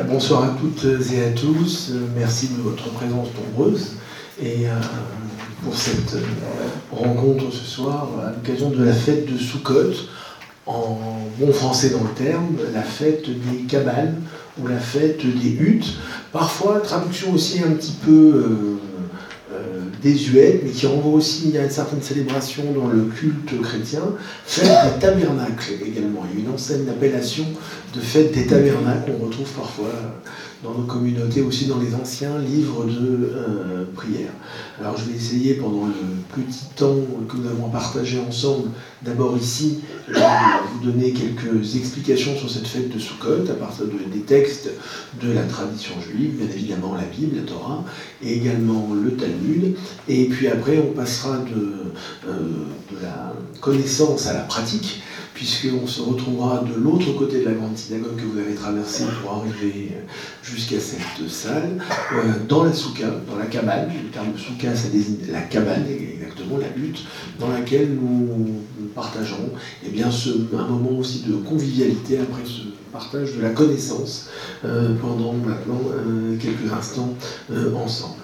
[0.00, 1.92] bonsoir à toutes et à tous.
[2.16, 3.96] Merci de votre présence nombreuse
[4.40, 4.70] et euh,
[5.62, 6.20] pour cette euh,
[6.90, 9.92] rencontre ce soir à l'occasion de la fête de Soukhot,
[10.66, 10.98] en
[11.38, 14.14] bon français dans le terme, la fête des cabales
[14.60, 15.94] ou la fête des huttes.
[16.32, 18.78] Parfois, traduction aussi un petit peu euh,
[20.00, 24.02] désuète, mais qui renvoie aussi à une certaine célébration dans le culte chrétien,
[24.44, 26.24] fête des tabernacles également.
[26.32, 27.46] Il y a une ancienne appellation
[27.94, 29.92] de fête des tabernacles qu'on retrouve parfois
[30.62, 34.30] dans nos communautés, aussi dans les anciens livres de euh, prière.
[34.80, 36.96] Alors je vais essayer pendant le petit temps
[37.28, 38.70] que nous avons partagé ensemble,
[39.02, 44.20] d'abord ici, de vous donner quelques explications sur cette fête de Sukkot à partir des
[44.20, 44.70] textes
[45.20, 47.84] de la tradition juive, bien évidemment la Bible, la Torah,
[48.22, 49.74] et également le Talmud.
[50.08, 51.92] Et puis après, on passera de,
[52.28, 52.38] euh,
[52.90, 55.02] de la connaissance à la pratique
[55.34, 59.32] puisqu'on se retrouvera de l'autre côté de la grande synagogue que vous avez traversée pour
[59.34, 59.92] arriver
[60.42, 61.78] jusqu'à cette salle,
[62.14, 63.88] euh, dans la souka, dans la cabane.
[63.88, 67.04] Le terme souka, ça désigne la cabane, exactement, la lutte,
[67.38, 68.62] dans laquelle nous
[68.94, 69.50] partagerons
[69.86, 74.28] eh bien, un moment aussi de convivialité après ce partage de la connaissance
[74.64, 77.14] euh, pendant maintenant euh, quelques instants
[77.74, 78.21] ensemble.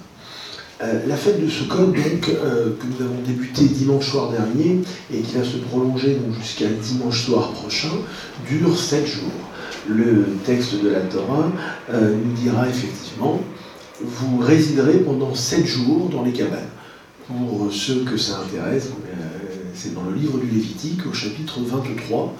[0.80, 4.80] Euh, la fête de Sukkot, donc, euh, que nous avons débuté dimanche soir dernier
[5.12, 7.90] et qui va se prolonger jusqu'à dimanche soir prochain,
[8.48, 9.32] dure sept jours.
[9.88, 11.50] Le texte de la Torah
[11.90, 13.40] euh, nous dira effectivement
[14.00, 16.68] vous résiderez pendant sept jours dans les cabanes.
[17.26, 18.90] Pour ceux que ça intéresse,
[19.74, 22.34] c'est dans le livre du Lévitique, au chapitre 23,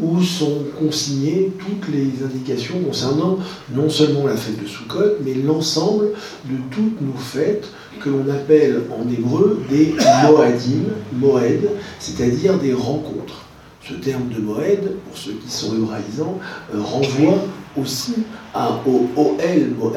[0.00, 3.38] où sont consignées toutes les indications concernant
[3.72, 6.10] non seulement la fête de Sukkot, mais l'ensemble
[6.44, 7.68] de toutes nos fêtes
[8.00, 13.44] que l'on appelle en hébreu des moadim, moed, c'est-à-dire des rencontres.
[13.86, 16.38] Ce terme de moed, pour ceux qui sont hébraïsants,
[16.74, 17.44] euh, renvoie
[17.78, 18.14] aussi
[18.54, 19.96] à, au OL moed,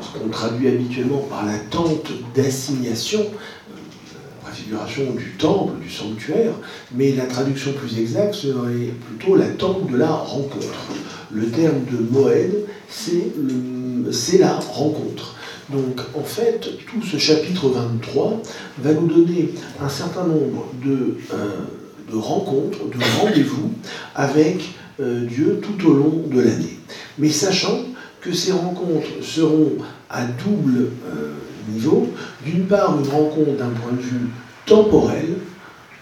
[0.00, 3.26] ce qu'on traduit habituellement par la tente d'assignation,
[4.48, 6.52] préfiguration du temple, du sanctuaire,
[6.92, 10.86] mais la traduction plus exacte serait plutôt la tente de la rencontre.
[11.30, 15.34] Le terme de moed, c'est la rencontre.
[15.70, 18.42] Donc en fait, tout ce chapitre 23
[18.78, 19.50] va nous donner
[19.82, 23.72] un certain nombre de, euh, rencontres, de rendez-vous
[24.14, 24.62] avec
[25.00, 26.78] euh, Dieu tout au long de l'année.
[27.18, 27.80] Mais sachant
[28.22, 29.72] que ces rencontres seront
[30.08, 31.34] à double euh,
[32.44, 34.28] d'une part une rencontre d'un point de vue
[34.66, 35.34] temporel,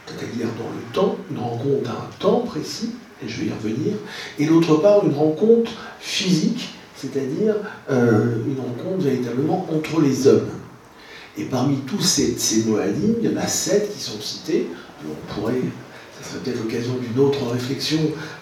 [0.06, 2.91] c'est-à-dire dans le temps, une rencontre d'un temps précis,
[3.25, 3.94] et je vais y revenir,
[4.38, 7.54] et d'autre part une rencontre physique c'est-à-dire
[7.91, 10.49] euh, une rencontre véritablement entre les hommes.
[11.37, 14.69] Et parmi tous ces, ces il y en a sept qui sont cités.
[15.04, 15.60] on pourrait,
[16.26, 18.00] ça serait peut-être l'occasion d'une autre réflexion,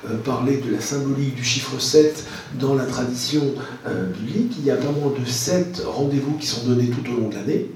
[0.08, 2.24] euh, parler de la symbolique du chiffre 7
[2.58, 3.42] dans la tradition
[3.86, 4.54] euh, biblique.
[4.58, 7.66] Il y a vraiment de sept rendez-vous qui sont donnés tout au long de l'année.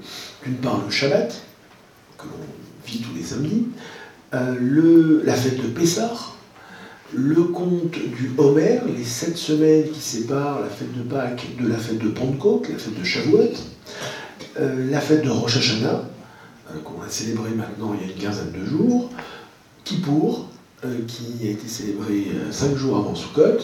[0.45, 1.41] D'une part, le Shabbat,
[2.17, 3.67] que l'on vit tous les samedis,
[4.31, 6.11] le, la fête de Pessah,
[7.13, 11.77] le conte du Homer, les sept semaines qui séparent la fête de Pâques de la
[11.77, 13.53] fête de Pentecôte, la fête de Shavuot,
[14.59, 16.03] euh, la fête de Rosh Hashanah,
[16.69, 19.09] euh, qu'on a célébrée maintenant il y a une quinzaine de jours,
[19.89, 20.45] Kippour,
[20.85, 23.57] euh, qui a été célébrée cinq jours avant Sukkot,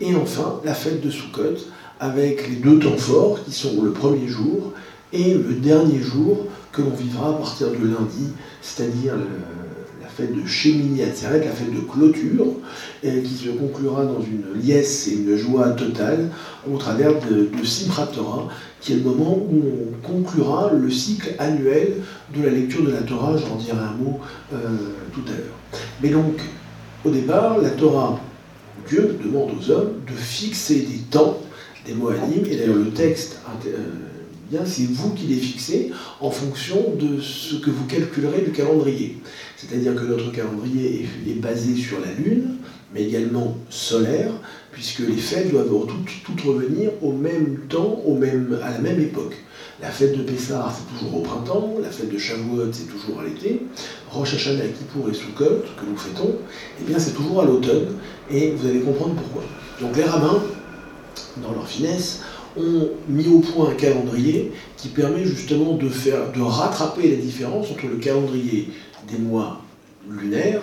[0.00, 1.58] et enfin la fête de Sukkot,
[2.00, 4.72] avec les deux temps forts qui sont le premier jour
[5.12, 8.32] et le dernier jour que l'on vivra à partir de lundi,
[8.62, 9.26] c'est-à-dire le
[10.16, 12.46] fête de Shemini Atzeret, la fête de clôture,
[13.02, 16.30] qui se conclura dans une liesse et une joie totale
[16.70, 18.48] au travers de, de Torah,
[18.80, 21.96] qui est le moment où on conclura le cycle annuel
[22.34, 23.36] de la lecture de la Torah.
[23.36, 24.20] J'en dirai un mot
[24.52, 24.56] euh,
[25.12, 25.80] tout à l'heure.
[26.02, 26.40] Mais donc,
[27.04, 28.18] au départ, la Torah,
[28.88, 31.38] Dieu demande aux hommes de fixer des temps,
[31.86, 33.40] des mots animes, et d'ailleurs le texte.
[33.66, 34.15] Euh,
[34.64, 35.90] c'est vous qui les fixez
[36.20, 39.18] en fonction de ce que vous calculerez du calendrier.
[39.56, 42.56] C'est-à-dire que notre calendrier est, basé sur la Lune,
[42.94, 44.32] mais également solaire,
[44.72, 45.68] puisque les fêtes doivent
[46.24, 49.34] toutes, revenir au même temps, au même, à la même époque.
[49.80, 53.24] La fête de Pessah, c'est toujours au printemps, la fête de Shavuot, c'est toujours à
[53.24, 53.62] l'été,
[54.10, 56.36] Rosh Hashanah, Kippour et Sukkot, que nous fêtons,
[56.80, 57.88] eh bien c'est toujours à l'automne,
[58.30, 59.42] et vous allez comprendre pourquoi.
[59.80, 60.42] Donc les rabbins,
[61.42, 62.22] dans leur finesse,
[62.56, 67.70] ont mis au point un calendrier qui permet justement de, faire, de rattraper la différence
[67.70, 68.70] entre le calendrier
[69.10, 69.62] des mois
[70.08, 70.62] lunaires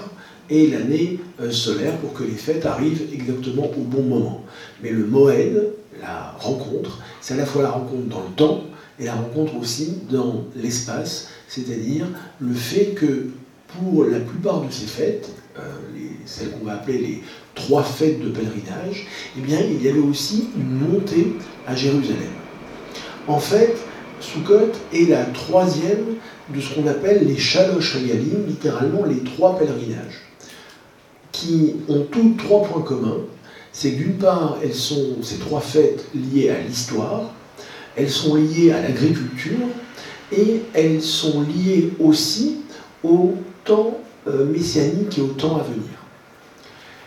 [0.50, 4.44] et l'année euh, solaire pour que les fêtes arrivent exactement au bon moment.
[4.82, 8.64] Mais le Moed, la rencontre, c'est à la fois la rencontre dans le temps
[9.00, 12.06] et la rencontre aussi dans l'espace, c'est-à-dire
[12.40, 13.28] le fait que
[13.68, 15.62] pour la plupart de ces fêtes, euh,
[16.26, 17.24] celles qu'on va appeler les
[17.56, 19.08] trois fêtes de pèlerinage,
[19.38, 21.34] eh bien, il y avait aussi une montée
[21.68, 22.32] à Jérusalem.
[23.28, 23.78] En fait,
[24.20, 26.16] Sukkot est la troisième
[26.50, 30.22] de ce qu'on appelle les Shalosh Regalim, littéralement les trois pèlerinages,
[31.32, 33.22] qui ont tous trois points communs.
[33.72, 37.34] C'est d'une part, elles sont ces trois fêtes liées à l'histoire,
[37.96, 39.68] elles sont liées à l'agriculture
[40.32, 42.58] et elles sont liées aussi
[43.04, 43.34] au
[43.66, 45.84] temps euh, messianique et au temps à venir.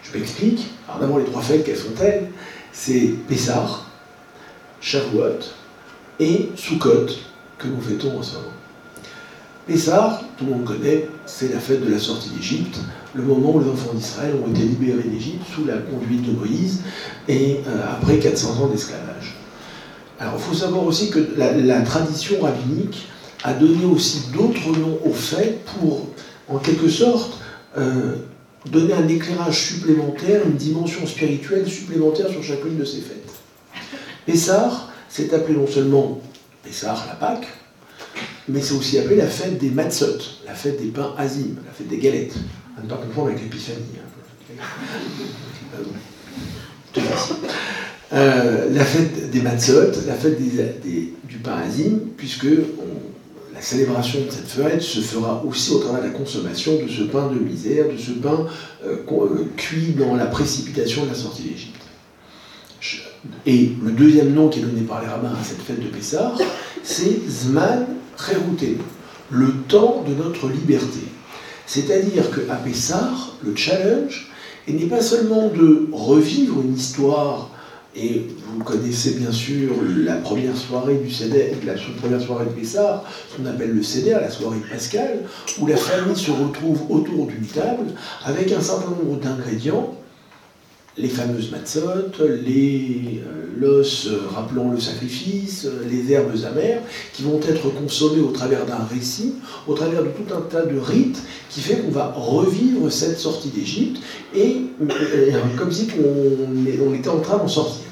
[0.03, 0.69] Je m'explique.
[0.89, 2.31] Alors d'abord les trois fêtes, quelles sont-elles?
[2.73, 3.83] C'est Pessah,
[4.81, 5.41] Shavuot
[6.21, 7.07] et Sukkot
[7.59, 8.37] que nous fêtons en ce
[10.39, 12.79] tout le monde connaît, c'est la fête de la sortie d'Égypte,
[13.15, 16.83] le moment où les enfants d'Israël ont été libérés d'Égypte sous la conduite de Moïse
[17.27, 19.35] et euh, après 400 ans d'esclavage.
[20.21, 23.09] Alors il faut savoir aussi que la, tradition rabbinique
[23.43, 26.07] a donné aussi d'autres noms aux fêtes pour,
[26.49, 27.41] en quelque sorte,
[27.77, 28.17] euh,
[28.71, 33.31] donner un éclairage supplémentaire, une dimension spirituelle supplémentaire sur chacune de ces fêtes.
[34.25, 36.21] Pessah, c'est appelé non seulement
[36.63, 37.47] Pessah, la Pâque,
[38.49, 41.89] mais c'est aussi appelé la fête des matzot, la fête des pains azim, la fête
[41.89, 42.35] des galettes.
[42.79, 43.79] À ne pas confondre avec l'épiphanie.
[43.97, 44.03] Hein.
[48.13, 52.47] Euh, la fête des matzot, la fête du pain azim, puisque
[53.57, 57.05] la célébration de cette fête se fera aussi au travers de la consommation de ce
[57.05, 58.47] pain de misère, de ce pain
[58.85, 61.81] euh, euh, cuit dans la précipitation de la sortie d'Égypte.
[63.47, 66.35] Et le deuxième nom qui est donné par les rabbins à cette fête de Pessah,
[66.83, 67.87] c'est Zman
[68.19, 68.77] Cherutenu,
[69.31, 71.01] le temps de notre liberté.
[71.65, 73.11] C'est-à-dire qu'à Pessah,
[73.43, 74.31] le challenge
[74.69, 77.51] n'est pas seulement de revivre une histoire
[77.99, 83.03] et vous connaissez bien sûr la première soirée du Seder, la première soirée de Pessah,
[83.31, 85.21] ce qu'on appelle le Seder, la soirée de Pascal,
[85.59, 87.87] où la famille se retrouve autour d'une table
[88.25, 89.95] avec un certain nombre d'ingrédients,
[90.99, 96.83] les fameuses matzot, les euh, l'os euh, rappelant le sacrifice, euh, les herbes amères,
[97.13, 99.35] qui vont être consommées au travers d'un récit,
[99.67, 103.49] au travers de tout un tas de rites, qui fait qu'on va revivre cette sortie
[103.49, 104.01] d'Égypte,
[104.35, 104.63] et,
[105.59, 107.85] comme si on, on était en train d'en sortir.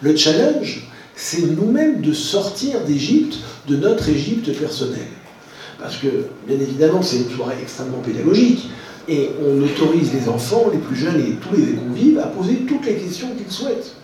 [0.00, 3.38] Le challenge, c'est nous-mêmes de sortir d'Égypte,
[3.68, 5.00] de notre Égypte personnelle.
[5.78, 6.08] Parce que,
[6.46, 8.68] bien évidemment, c'est une soirée extrêmement pédagogique,
[9.08, 12.86] et on autorise les enfants, les plus jeunes et tous les convives à poser toutes
[12.86, 13.94] les questions qu'ils souhaitent.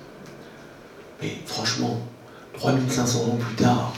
[1.20, 2.00] Mais franchement,
[2.58, 3.94] 3500 ans plus tard,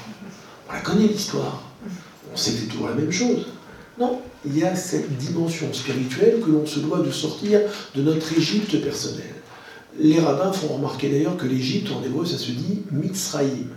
[0.69, 1.62] on la connaît l'histoire.
[2.33, 3.47] On sait que c'est toujours la même chose.
[3.99, 7.61] Non, il y a cette dimension spirituelle que l'on se doit de sortir
[7.95, 9.35] de notre Égypte personnelle.
[9.99, 13.69] Les rabbins font remarquer d'ailleurs que l'Égypte, en hébreu, ça se dit Mitzraïm.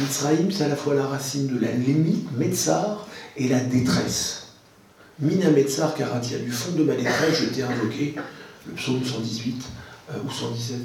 [0.00, 3.06] Mitzraïm, c'est à la fois la racine de la lémite, Metzar,
[3.36, 4.45] et la détresse.
[5.18, 8.14] Mina Metzar Karatia, du fond de ma détresse, je t'ai invoqué,
[8.66, 9.62] le psaume 118,
[10.10, 10.76] euh, ou 117,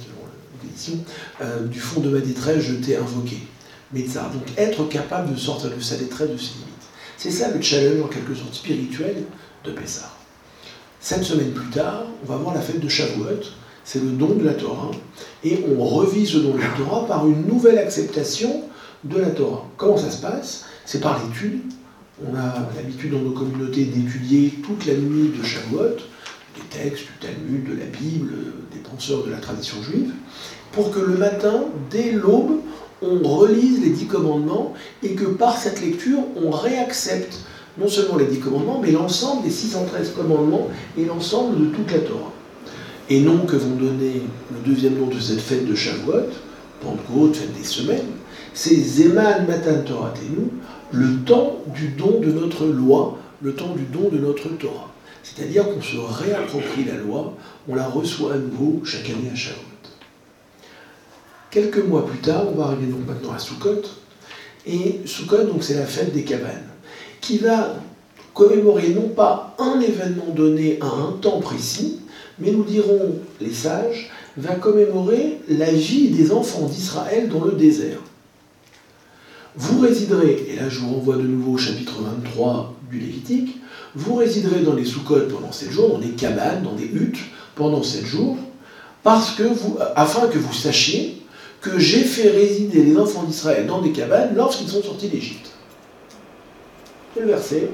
[0.64, 0.94] l'édition,
[1.42, 3.40] euh, du fond de ma détresse, je t'ai invoqué.
[3.92, 6.68] Metzar, donc être capable de sortir de sa détresse, de ses limites.
[7.18, 9.26] C'est ça le challenge en quelque sorte spirituel
[9.66, 10.10] de Pessah.
[11.02, 13.42] Sept semaines plus tard, on va voir la fête de Shavuot,
[13.84, 14.92] c'est le don de la Torah,
[15.44, 18.64] et on revit ce don de la Torah par une nouvelle acceptation
[19.04, 19.66] de la Torah.
[19.76, 20.64] Comment ça se passe?
[20.86, 21.60] C'est par l'étude.
[22.24, 25.98] On a l'habitude dans nos communautés d'étudier toute la nuit de Shavuot,
[26.56, 28.32] des textes du Talmud, de la Bible,
[28.72, 30.12] des penseurs de la tradition juive,
[30.72, 32.60] pour que le matin, dès l'aube,
[33.02, 37.40] on relise les dix commandements et que par cette lecture, on réaccepte
[37.80, 42.00] non seulement les dix commandements, mais l'ensemble des 613 commandements et l'ensemble de toute la
[42.00, 42.32] Torah.
[43.10, 46.30] Et nom que vont donner le deuxième nom de cette fête de Shavuot,
[46.82, 48.12] Pentecôte, fête des semaines,
[48.54, 50.14] c'est Zeman Matan Torah
[50.92, 54.92] le temps du don de notre loi, le temps du don de notre Torah.
[55.24, 57.34] C'est-à-dire qu'on se réapproprie la loi,
[57.68, 59.60] on la reçoit à nouveau chaque année à Shavuot.
[61.50, 63.82] Quelques mois plus tard, on va arriver donc maintenant à Sukkot,
[64.66, 66.68] et Sukkot, donc c'est la fête des cabanes,
[67.20, 67.76] qui va
[68.34, 72.00] commémorer non pas un événement donné à un temps précis,
[72.40, 78.00] mais nous dirons, les sages, va commémorer la vie des enfants d'Israël dans le désert.
[79.56, 83.58] Vous résiderez, et là je vous renvoie de nouveau au chapitre 23 du Lévitique,
[83.96, 87.20] vous résiderez dans les sous-côtes pendant sept jours, dans des cabanes, dans des huttes,
[87.56, 88.38] pendant sept jours,
[89.04, 91.22] parce que vous, afin que vous sachiez
[91.60, 95.52] que j'ai fait résider les enfants d'Israël dans des cabanes lorsqu'ils sont sortis d'Égypte.
[97.14, 97.70] C'est le verset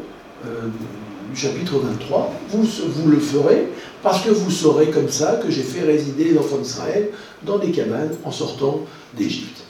[0.46, 0.67] euh,
[1.31, 3.67] du chapitre 23, vous, vous le ferez
[4.01, 7.10] parce que vous saurez comme ça que j'ai fait résider les enfants d'Israël
[7.43, 8.81] dans des cabanes en sortant
[9.15, 9.66] d'Égypte.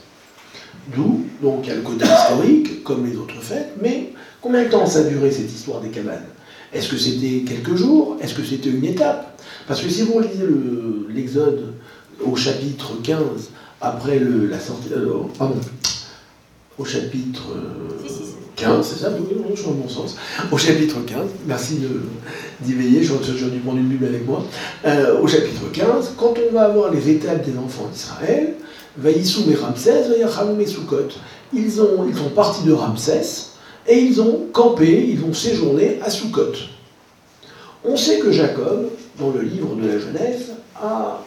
[0.94, 4.70] D'où, donc, il y a le côté historique, comme les autres fêtes, mais combien de
[4.70, 6.24] temps ça a duré cette histoire des cabanes?
[6.72, 8.16] Est-ce que c'était quelques jours?
[8.20, 9.40] Est-ce que c'était une étape?
[9.66, 10.46] Parce que si vous lisez
[11.10, 11.74] l'Exode
[12.24, 14.92] au chapitre 15, après la sortie.
[14.92, 15.60] Euh, pardon,
[16.78, 17.42] au chapitre
[18.58, 20.16] 15, c'est ça Oui, je suis bon sens.
[20.50, 21.80] Au chapitre 15, merci
[22.60, 24.44] d'y veiller, j'ai dû prendre une Bible avec moi.
[24.84, 28.54] Euh, au chapitre 15, quand on va avoir les étapes des enfants d'Israël,
[28.96, 31.08] Vaïsou et Ramsès, Vaïachamou et Soukot,
[31.52, 33.22] ils, ont, ils sont partis de Ramsès
[33.86, 36.52] et ils ont campé, ils ont séjourné à Soukot.
[37.84, 38.88] On sait que Jacob,
[39.18, 41.22] dans le livre de la Genèse, a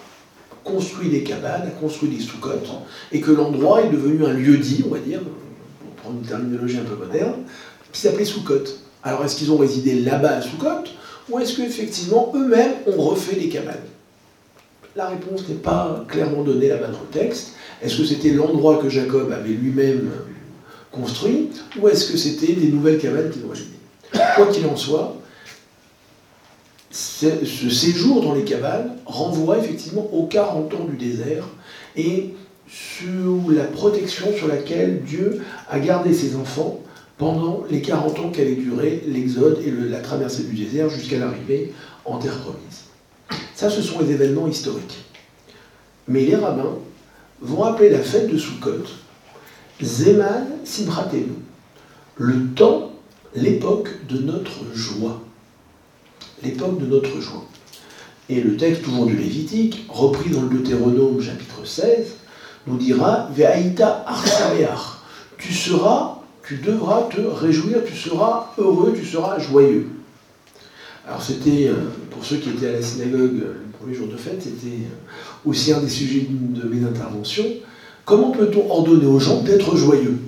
[0.64, 2.70] construit des cabanes, a construit des Soukottes,
[3.12, 5.22] et que l'endroit est devenu un lieu-dit, on va dire,
[6.02, 7.44] prendre une terminologie un peu moderne,
[7.92, 8.64] qui s'appelait Soukot.
[9.04, 10.90] Alors est-ce qu'ils ont résidé là-bas à Soukot,
[11.30, 13.76] ou est-ce qu'effectivement eux-mêmes ont refait des cabanes?
[14.96, 17.54] La réponse n'est pas clairement donnée là-bas dans le texte.
[17.82, 20.10] Est-ce que c'était l'endroit que Jacob avait lui-même
[20.92, 25.18] construit, ou est-ce que c'était des nouvelles cabanes qu'ils ont achetées Quoi qu'il en soit,
[26.92, 31.48] ce séjour dans les cabanes renvoie effectivement aux 40 ans du désert
[31.96, 32.34] et
[32.72, 36.80] sous la protection sur laquelle Dieu a gardé ses enfants
[37.18, 41.74] pendant les 40 ans qu'allait durer l'exode et la traversée du désert jusqu'à l'arrivée
[42.06, 42.86] en terre promise.
[43.54, 45.04] Ça, ce sont les événements historiques.
[46.08, 46.78] Mais les rabbins
[47.42, 48.86] vont appeler la fête de Sukkot
[49.82, 51.34] Zeman Simchatenu,
[52.18, 52.92] le temps,
[53.36, 55.22] l'époque de notre joie.
[56.44, 57.46] L'époque de notre joie.
[58.30, 62.16] Et le texte toujours du Lévitique, repris dans le Deutéronome chapitre 16,
[62.68, 65.00] nous dira Ve'aïta arsameach.
[65.38, 69.88] Tu seras, tu devras te réjouir, tu seras heureux, tu seras joyeux.
[71.08, 74.42] Alors c'était, euh, pour ceux qui étaient à la synagogue le premier jour de fête,
[74.42, 77.46] c'était euh, aussi un des sujets de mes interventions.
[78.06, 80.20] Comment peut-on ordonner aux gens d'être joyeux?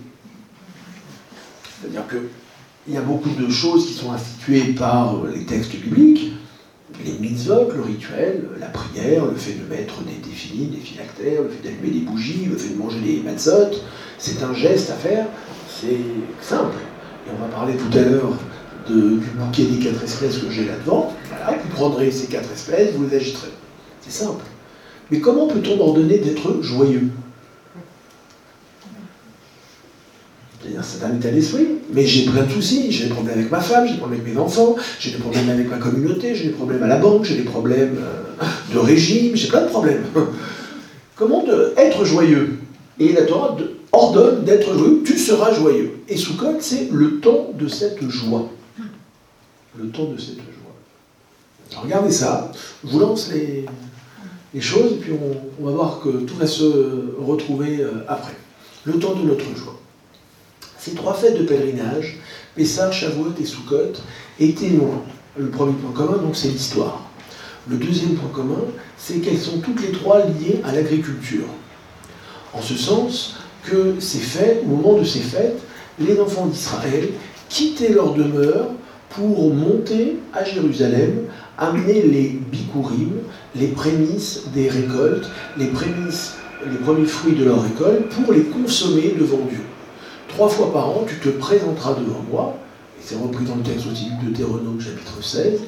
[1.79, 6.32] C'est-à-dire qu'il y a beaucoup de choses qui sont instituées par les textes bibliques,
[7.05, 11.49] les mitzvot, le rituel, la prière, le fait de mettre des définis, des phylactères, le
[11.49, 13.71] fait d'allumer des bougies, le fait de manger des matzot,
[14.17, 15.25] c'est un geste à faire,
[15.69, 15.99] c'est
[16.41, 16.77] simple.
[17.27, 18.33] Et on va parler tout à l'heure
[18.87, 21.13] du bouquet des quatre espèces que j'ai là-devant.
[21.29, 23.51] Voilà, vous prendrez ces quatre espèces, vous les agiterez.
[24.01, 24.43] C'est simple.
[25.11, 27.09] Mais comment peut-on ordonner d'être joyeux?
[30.81, 32.91] C'est un état d'esprit, mais j'ai plein de soucis.
[32.91, 35.49] J'ai des problèmes avec ma femme, j'ai des problèmes avec mes enfants, j'ai des problèmes
[35.49, 39.35] avec ma communauté, j'ai des problèmes à la banque, j'ai des problèmes euh, de régime,
[39.35, 40.03] j'ai plein de problèmes.
[41.15, 41.43] Comment
[41.77, 42.59] être joyeux?
[42.99, 43.57] Et la Torah
[43.91, 45.99] ordonne d'être joyeux, tu seras joyeux.
[46.07, 48.49] Et Sukkot, c'est le temps de cette joie.
[49.77, 51.81] Le temps de cette joie.
[51.81, 52.51] regardez ça,
[52.83, 53.65] je vous lance les,
[54.61, 55.11] choses, et puis
[55.59, 58.35] on, va voir que tout va se retrouver euh, après.
[58.85, 59.79] Le temps de notre joie.
[60.83, 62.17] Ces trois fêtes de pèlerinage,
[62.57, 63.93] Pessah, Shavuot et Sukkot,
[64.37, 64.71] étaient
[65.37, 67.03] Le premier point commun, donc, c'est l'histoire.
[67.69, 68.65] Le deuxième point commun,
[68.97, 71.45] c'est qu'elles sont toutes les trois liées à l'agriculture.
[72.53, 75.61] En ce sens que ces fêtes, au moment de ces fêtes,
[76.01, 77.11] les enfants d'Israël
[77.47, 78.67] quittaient leur demeure
[79.11, 83.21] pour monter à Jérusalem, amener les bikurim,
[83.55, 86.33] les prémices des récoltes, les prémices,
[86.69, 89.61] les premiers fruits de leur récolte, pour les consommer devant Dieu.
[90.33, 92.57] Trois fois par an, tu te présenteras devant moi,
[92.97, 95.59] et c'est repris dans le texte aussi du Deutéronome chapitre 16,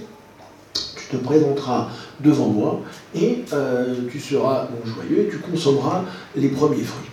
[0.74, 2.82] tu te présenteras devant moi,
[3.14, 6.06] et euh, tu seras joyeux, et tu consommeras
[6.36, 7.12] les premiers fruits.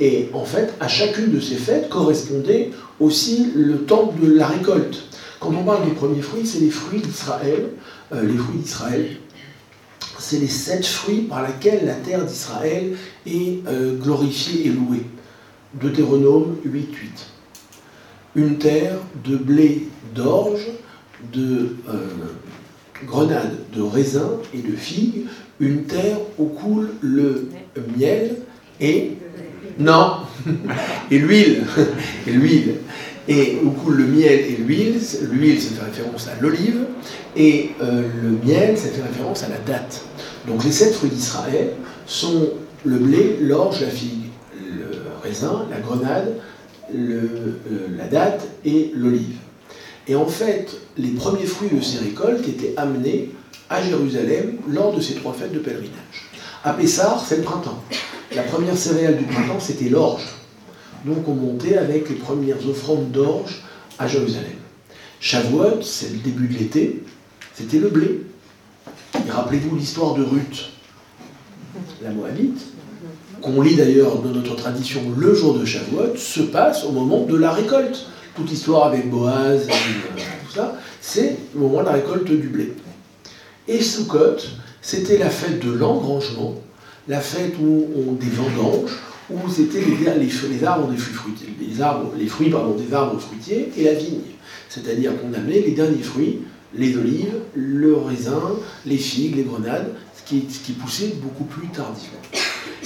[0.00, 5.04] Et en fait, à chacune de ces fêtes correspondait aussi le temps de la récolte.
[5.40, 7.68] Quand on parle des premiers fruits, c'est les fruits d'Israël.
[8.14, 9.16] Euh, les fruits d'Israël,
[10.18, 15.04] c'est les sept fruits par lesquels la terre d'Israël est euh, glorifiée et louée.
[15.80, 16.84] Deutéronome 8.8.
[18.34, 20.66] Une terre de blé d'orge,
[21.32, 22.06] de euh,
[23.06, 25.26] grenades, de raisins et de figues,
[25.60, 27.48] une terre où coule le
[27.96, 28.36] miel
[28.80, 29.12] et
[29.78, 30.16] non
[31.10, 31.64] et l'huile
[32.26, 32.74] et l'huile
[33.28, 35.00] et où coule le miel et l'huile.
[35.30, 36.80] L'huile, ça fait référence à l'olive
[37.36, 40.04] et euh, le miel, ça fait référence à la date.
[40.46, 41.70] Donc les sept fruits d'Israël
[42.06, 42.50] sont
[42.84, 44.21] le blé, l'orge, la figue
[45.22, 46.34] raisin, la grenade,
[46.92, 49.36] la date et l'olive.
[50.08, 53.30] Et en fait, les premiers fruits de ces récoltes étaient amenés
[53.70, 56.30] à Jérusalem lors de ces trois fêtes de pèlerinage.
[56.64, 57.82] À Pessar, c'est le printemps.
[58.34, 60.24] La première céréale du printemps, c'était l'orge.
[61.04, 63.62] Donc on montait avec les premières offrandes d'orge
[63.98, 64.52] à Jérusalem.
[65.20, 67.02] Shavuot, c'est le début de l'été,
[67.54, 68.22] c'était le blé.
[69.28, 70.70] Rappelez-vous l'histoire de Ruth,
[72.02, 72.60] la Moabite
[73.42, 77.36] qu'on lit d'ailleurs dans notre tradition le jour de Shavuot, se passe au moment de
[77.36, 78.06] la récolte.
[78.34, 82.48] Toute l'histoire avec Boaz, et, euh, tout ça, c'est le moment de la récolte du
[82.48, 82.72] blé.
[83.68, 84.36] Et Sukkot,
[84.80, 86.54] c'était la fête de l'engrangement,
[87.08, 88.92] la fête des vendanges,
[89.30, 90.90] où c'était les, les, des fruits arbres,
[92.16, 94.20] les fruits pardon, des arbres fruitiers et la vigne.
[94.68, 96.40] C'est-à-dire qu'on amenait les derniers fruits,
[96.74, 98.42] les olives, le raisin,
[98.86, 102.20] les figues, les grenades, ce qui, ce qui poussait beaucoup plus tardivement.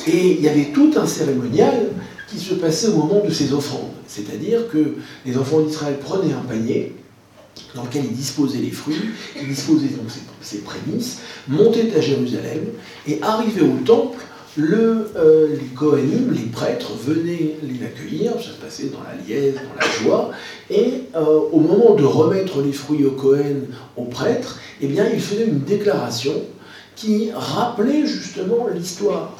[0.07, 1.91] Et il y avait tout un cérémonial
[2.29, 3.91] qui se passait au moment de ces offrandes.
[4.07, 4.95] C'est-à-dire que
[5.25, 6.95] les enfants d'Israël prenaient un panier
[7.75, 8.97] dans lequel ils disposaient les fruits,
[9.41, 10.07] ils disposaient donc
[10.41, 12.67] ces, prémices, montaient à Jérusalem
[13.07, 14.19] et arrivaient au temple,
[14.57, 19.55] le, euh, les Kohanim, les prêtres, venaient les accueillir, ça se passait dans la liesse,
[19.55, 20.31] dans la joie,
[20.71, 25.21] et euh, au moment de remettre les fruits au Kohen, aux prêtres, eh bien, ils
[25.21, 26.35] faisaient une déclaration
[26.95, 29.37] qui rappelait justement l'histoire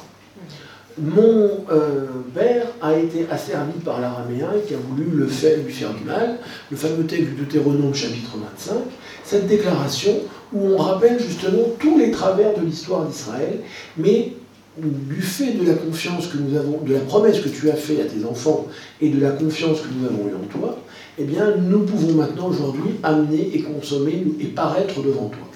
[0.99, 5.93] mon euh, père a été asservi par l'araméen qui a voulu le faire, lui faire
[5.93, 6.37] du mal,
[6.71, 8.75] le fameux texte du Deutéronome chapitre 25,
[9.23, 10.13] cette déclaration
[10.53, 13.59] où on rappelle justement tous les travers de l'histoire d'Israël,
[13.97, 14.33] mais
[14.77, 17.99] du fait de la confiance que nous avons, de la promesse que tu as faite
[17.99, 18.67] à tes enfants
[19.01, 20.79] et de la confiance que nous avons eue en toi,
[21.19, 25.46] eh bien, nous pouvons maintenant aujourd'hui amener et consommer et paraître devant toi.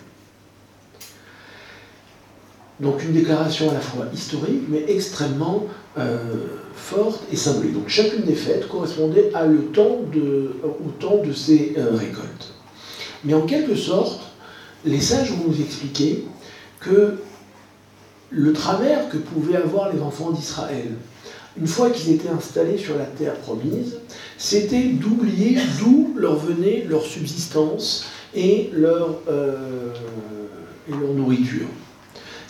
[2.81, 5.67] Donc une déclaration à la fois historique, mais extrêmement
[5.99, 6.17] euh,
[6.75, 7.73] forte et symbolique.
[7.73, 12.53] Donc chacune des fêtes correspondait au temps de ces euh, récoltes.
[13.23, 14.21] Mais en quelque sorte,
[14.83, 16.23] les sages vont nous expliquer
[16.79, 17.19] que
[18.31, 20.93] le travers que pouvaient avoir les enfants d'Israël,
[21.59, 23.97] une fois qu'ils étaient installés sur la terre promise,
[24.37, 29.93] c'était d'oublier d'où leur venait leur subsistance et leur, euh,
[30.87, 31.67] et leur nourriture.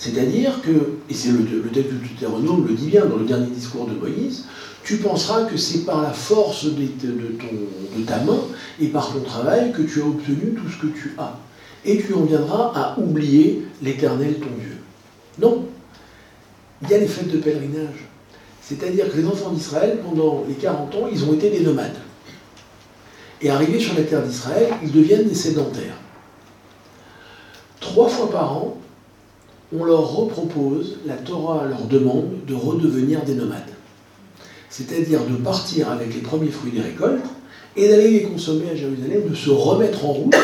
[0.02, 3.86] C'est-à-dire que, et c'est le, texte de Deutéronome le dit bien dans le dernier discours
[3.86, 4.46] de Moïse,
[4.84, 8.40] tu penseras que c'est par la force de, de, ta main
[8.80, 11.38] et par ton travail que tu as obtenu tout ce que tu as.
[11.86, 14.78] Et tu en viendras à oublier l'Éternel ton Dieu.
[15.40, 15.66] Non.
[16.82, 18.08] Il y a les fêtes de pèlerinage.
[18.60, 22.00] C'est-à-dire que les enfants d'Israël, pendant les 40 ans, ils ont été des nomades.
[23.40, 25.98] Et arrivés sur la terre d'Israël, ils deviennent des sédentaires.
[27.80, 28.82] Trois fois par an,
[29.78, 33.62] on leur repropose, la Torah leur demande de redevenir des nomades.
[34.70, 37.26] C'est-à-dire de partir avec les premiers fruits des récoltes
[37.76, 40.36] et d'aller les consommer à Jérusalem, de se remettre en route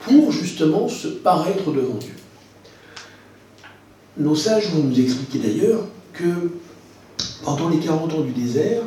[0.00, 2.14] pour justement se paraître devant Dieu.
[4.18, 6.50] Nos sages vont nous expliquer d'ailleurs que
[7.44, 8.82] pendant les 40 ans du désert,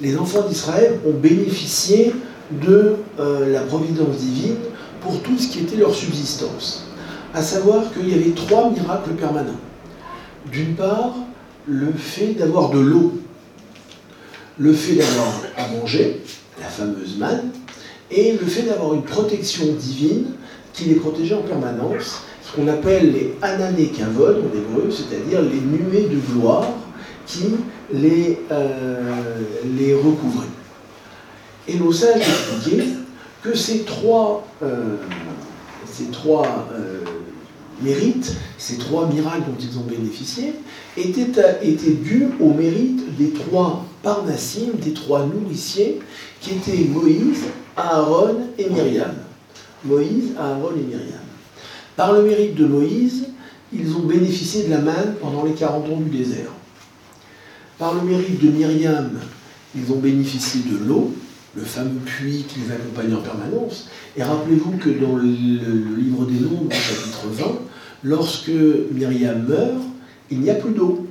[0.00, 2.14] les enfants d'Israël ont bénéficié
[2.50, 4.56] de euh, la providence divine
[5.00, 6.89] pour tout ce qui était leur subsistance
[7.34, 9.60] à savoir qu'il y avait trois miracles permanents.
[10.50, 11.14] D'une part,
[11.66, 13.12] le fait d'avoir de l'eau,
[14.58, 16.22] le fait d'avoir à manger,
[16.60, 17.50] la fameuse manne,
[18.10, 20.26] et le fait d'avoir une protection divine
[20.72, 26.08] qui les protégeait en permanence, ce qu'on appelle les ananekavod en hébreu, c'est-à-dire les nuées
[26.08, 26.66] de gloire
[27.26, 27.54] qui
[27.92, 29.42] les, euh,
[29.76, 30.46] les recouvraient.
[31.68, 32.86] Et nos sages expliquaient
[33.42, 34.96] que ces trois, euh,
[35.86, 37.04] ces trois euh,
[37.82, 40.54] mérites, ces trois miracles dont ils ont bénéficié,
[40.96, 46.00] étaient, dus au mérite des trois parnassim, des trois nourriciers,
[46.40, 47.44] qui étaient Moïse,
[47.76, 49.14] Aaron et Myriam.
[49.84, 51.20] Moïse, Aaron et Myriam.
[51.96, 53.26] Par le mérite de Moïse,
[53.72, 56.50] ils ont bénéficié de la manne pendant les 40 ans du désert.
[57.78, 59.10] Par le mérite de Myriam,
[59.74, 61.14] ils ont bénéficié de l'eau,
[61.54, 63.88] le fameux puits qui les accompagnait en permanence.
[64.16, 67.44] Et rappelez-vous que dans le, livre des Nombres, chapitre 20,
[68.02, 68.50] lorsque
[68.92, 69.82] Myriam meurt,
[70.30, 71.06] il n'y a plus d'eau.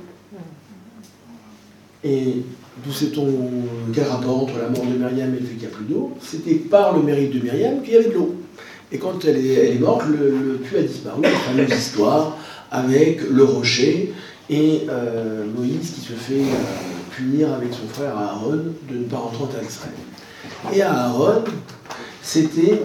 [2.02, 2.42] Et
[2.84, 3.26] d'où sait-on
[3.94, 6.12] quel rapport entre la mort de Myriam et le fait qu'il n'y a plus d'eau?
[6.22, 8.34] C'était par le mérite de Myriam qu'il y avait de l'eau.
[8.92, 12.36] Et quand elle est, morte, le, puits a disparu, la fameuse histoire
[12.70, 14.12] avec le rocher
[14.48, 19.18] et euh, Moïse qui se fait euh, punir avec son frère Aaron de ne pas
[19.18, 19.92] rentrer en terre d'Israël.
[20.74, 21.44] Et Aaron,
[22.22, 22.80] c'était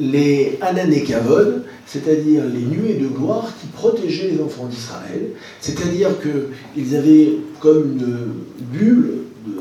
[0.00, 5.30] les Ananekavod, c'est-à-dire les nuées de gloire qui protégeaient les enfants d'Israël,
[5.60, 7.30] c'est-à-dire qu'ils avaient
[7.60, 8.26] comme une
[8.72, 9.52] bulle de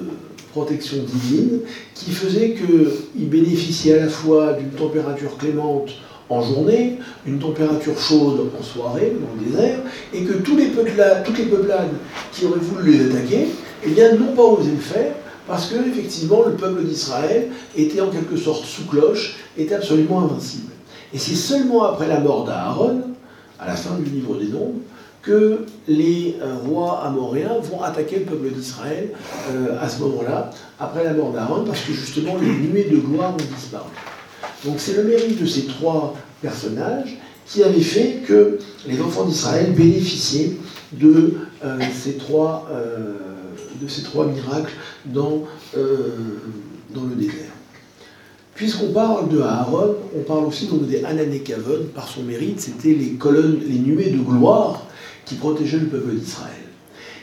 [0.51, 1.59] protection divine
[1.93, 5.89] qui faisait qu'ils bénéficiaient à la fois d'une température clémente
[6.29, 9.79] en journée, une température chaude en soirée dans le désert,
[10.13, 11.93] et que tous les peuplades, toutes les peuplades
[12.33, 13.47] qui auraient voulu les attaquer,
[13.85, 15.13] eh bien, n'ont pas osé le faire,
[15.47, 20.71] parce que effectivement le peuple d'Israël était en quelque sorte sous cloche, était absolument invincible.
[21.13, 23.01] Et c'est seulement après la mort d'Aaron,
[23.59, 24.81] à la fin du livre des Nombres,
[25.21, 29.09] que les euh, rois amoréens vont attaquer le peuple d'Israël
[29.51, 33.33] euh, à ce moment-là, après la mort d'Aaron, parce que justement les nuées de gloire
[33.33, 33.89] ont disparu.
[34.65, 39.73] Donc c'est le mérite de ces trois personnages qui avait fait que les enfants d'Israël
[39.73, 40.53] bénéficiaient
[40.93, 42.69] de, euh, ces trois,
[43.81, 44.73] de ces trois miracles
[45.05, 45.43] dans,
[45.77, 46.09] euh,
[46.95, 47.51] le désert.
[48.55, 53.11] Puisqu'on parle de Aaron, on parle aussi donc des Ananékavon, par son mérite, c'était les
[53.11, 54.87] colonnes, les nuées de gloire
[55.25, 56.53] qui protégeaient le peuple d'Israël.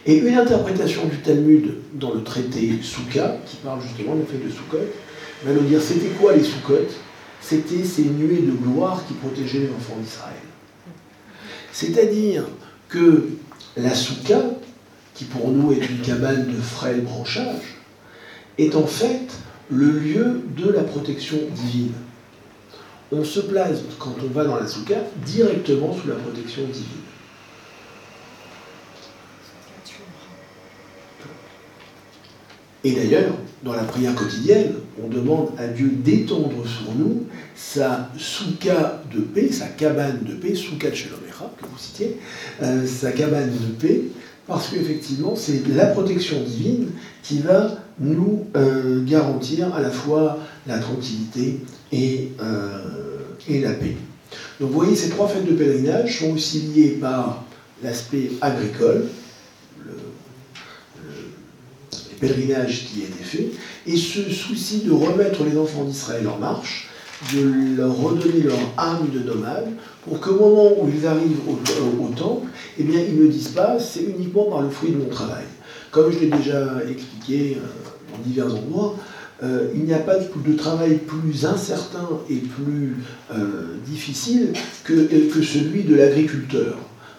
[0.06, 4.84] Et une interprétation du Talmud dans le traité Souka, qui parle justement de Soukot,
[5.44, 6.88] va nous dire c'était quoi les Soukot
[7.40, 10.34] C'était ces nuées de gloire qui protégeaient les enfants d'Israël.
[11.72, 12.44] C'est-à-dire
[12.88, 13.28] que
[13.76, 14.42] la Souka,
[15.14, 17.78] qui pour nous est une cabane de frêle branchage,
[18.58, 19.28] est en fait
[19.70, 21.92] le lieu de la protection divine.
[23.12, 27.04] On se place, quand on va dans la Souka, directement sous la protection divine.
[32.82, 39.02] Et d'ailleurs, dans la prière quotidienne, on demande à Dieu d'étendre sur nous sa souka
[39.12, 42.18] de paix, sa cabane de paix, souka de Shelomecha, que vous citiez,
[42.62, 44.02] euh, sa cabane de paix,
[44.46, 46.88] parce qu'effectivement, c'est la protection divine
[47.22, 51.60] qui va nous euh, garantir à la fois la tranquillité
[51.92, 52.78] et, euh,
[53.48, 53.96] et la paix.
[54.60, 57.44] Donc vous voyez, ces trois fêtes de pèlerinage sont aussi liées par
[57.82, 59.06] l'aspect agricole,
[62.20, 63.50] pèlerinage qui été fait,
[63.86, 66.88] et ce souci de remettre les enfants d'Israël en marche,
[67.32, 69.68] de leur redonner leur âme de nomade,
[70.02, 74.44] pour qu'au moment où ils arrivent au, temple, eh ils ne disent pas c'est uniquement
[74.44, 75.44] par le fruit de mon travail.
[75.90, 78.96] Comme je l'ai déjà expliqué euh, dans divers endroits,
[79.42, 82.96] euh, il n'y a pas de travail plus incertain et plus
[83.32, 84.52] euh, difficile
[84.84, 86.76] que celui de l'agriculteur.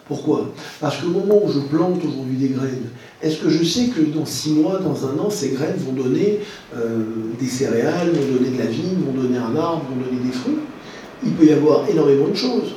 [0.08, 0.52] Pourquoi?
[0.80, 2.90] Parce qu'au moment où je plante aujourd'hui des graines,
[3.22, 6.40] est-ce que je sais que dans six mois, dans un an, ces graines vont donner
[6.76, 7.02] euh,
[7.40, 10.58] des céréales, vont donner de la vigne, vont donner un arbre, vont donner des fruits?
[11.24, 12.74] Il peut y avoir énormément de choses.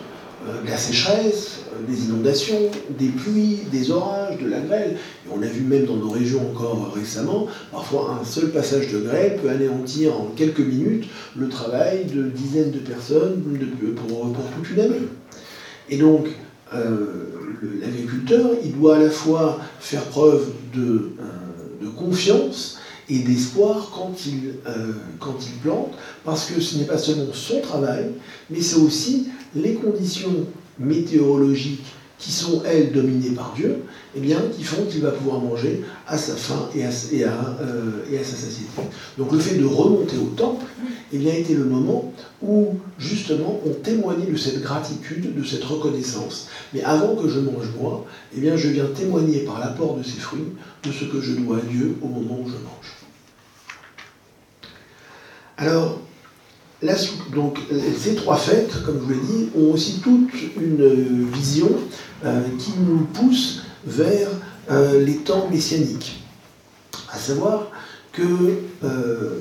[0.47, 4.95] Euh, de la sécheresse, euh, des inondations, des pluies, des orages, de la grêle.
[5.25, 8.99] Et on a vu même dans nos régions encore récemment, parfois un seul passage de
[8.99, 13.43] grêle peut anéantir en quelques minutes le travail de dizaines de personnes
[13.97, 15.07] pour, pour toute une année.
[15.89, 16.29] Et donc,
[17.81, 22.79] l'agriculteur, il doit à la fois faire preuve de, euh, confiance
[23.09, 25.91] et d'espoir euh, quand il plante,
[26.23, 28.11] parce que ce n'est pas seulement son travail,
[28.49, 30.45] mais c'est aussi les conditions
[30.77, 31.85] météorologiques
[32.17, 33.77] qui sont, elles, dominées par Dieu,
[34.15, 38.35] eh bien, qui font qu'il va pouvoir manger à sa faim et à, à sa
[38.35, 38.81] satiété.
[39.17, 40.65] Donc le fait de remonter au temple,
[41.11, 46.47] il a été le moment où justement on témoignait de cette gratitude, de cette reconnaissance.
[46.73, 50.19] Mais avant que je mange moi, eh bien je viens témoigner par l'apport de ces
[50.19, 52.95] fruits de ce que je dois à Dieu au moment où je mange.
[55.57, 55.99] Alors,
[57.33, 57.59] donc,
[57.97, 61.69] ces trois fêtes, comme je vous l'ai dit, ont aussi toute une vision
[62.23, 64.29] euh, qui nous pousse vers
[64.71, 66.21] euh, les temps messianiques.
[67.11, 67.67] À savoir
[68.11, 68.23] que
[68.83, 69.39] euh,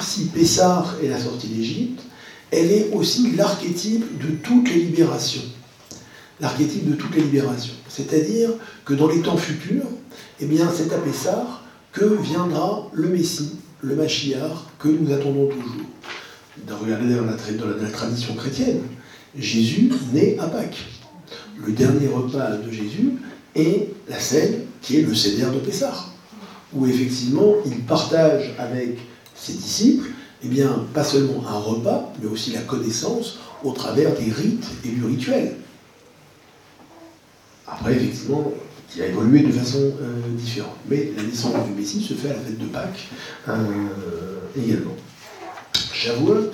[0.00, 2.02] si Pessar est la sortie d'Égypte,
[2.50, 5.42] elle est aussi l'archétype de toutes les libérations.
[6.40, 7.74] L'archétype de toutes les libérations.
[7.88, 8.50] C'est-à-dire
[8.84, 9.86] que dans les temps futurs,
[10.40, 15.86] eh bien, c'est à Pessar que viendra le Messie, le Machiar, que nous attendons toujours.
[16.82, 18.80] Regardez dans dans la tradition chrétienne,
[19.36, 20.84] Jésus naît à Pâques.
[21.64, 23.12] Le dernier repas de Jésus
[23.54, 26.10] est la scène qui est le Seder de Pessar,
[26.72, 28.98] où effectivement il partage avec
[29.34, 30.08] ses disciples,
[30.42, 34.88] eh bien, pas seulement un repas, mais aussi la connaissance au travers des rites et
[34.88, 35.56] du rituel.
[37.66, 38.52] Après, effectivement,
[38.88, 40.76] qui a évolué de façon euh, différente.
[40.88, 43.08] Mais la naissance du Messie se fait à la fête de Pâques
[43.48, 43.54] euh,
[44.56, 44.94] également.
[45.92, 46.50] Shavuot,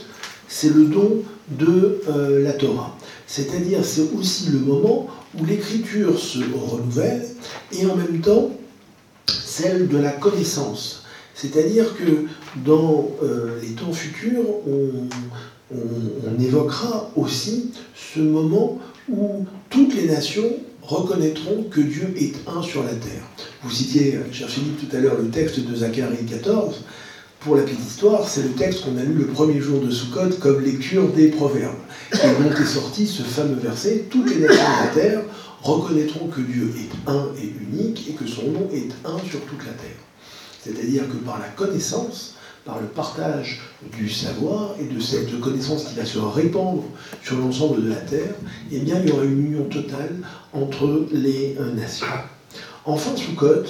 [0.49, 2.97] c'est le don de euh, la Torah.
[3.27, 7.27] C'est-à-dire, c'est aussi le moment où l'écriture se renouvelle
[7.73, 8.51] et en même temps
[9.27, 11.01] celle de la connaissance
[11.41, 12.27] c'est-à-dire que
[12.67, 15.09] dans euh, les temps futurs, on,
[16.39, 22.93] évoquera aussi ce moment où toutes les nations reconnaîtront que Dieu est un sur la
[22.95, 23.23] terre.
[23.63, 26.85] Vous citiez, cher Philippe, tout à l'heure le texte de Zacharie 14.
[27.41, 30.37] Pour la petite histoire, c'est le texte qu'on a lu le premier jour de Sukkot
[30.41, 31.79] comme lecture des proverbes.
[32.13, 35.23] Et dont est sorti ce fameux verset Toutes les nations de la terre
[35.63, 39.65] reconnaîtront que Dieu est un et unique et que son nom est un sur toute
[39.65, 39.97] la terre.
[40.63, 42.35] C'est-à-dire que par la connaissance,
[42.67, 43.63] par le partage
[43.97, 46.85] du savoir et de cette connaissance qui va se répandre
[47.23, 48.35] sur l'ensemble de la Terre,
[48.71, 50.17] eh bien, il y aura une union totale
[50.53, 52.07] entre les nations.
[52.85, 53.65] Enfin, Sukkot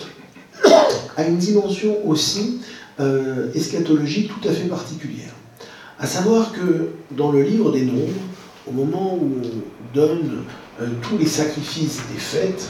[1.17, 2.61] a une dimension aussi
[3.01, 5.31] euh, eschatologique tout à fait particulière.
[5.99, 8.21] À savoir que dans le livre des nombres,
[8.67, 10.45] au moment où on donne
[10.81, 12.69] euh, tous les sacrifices des fêtes,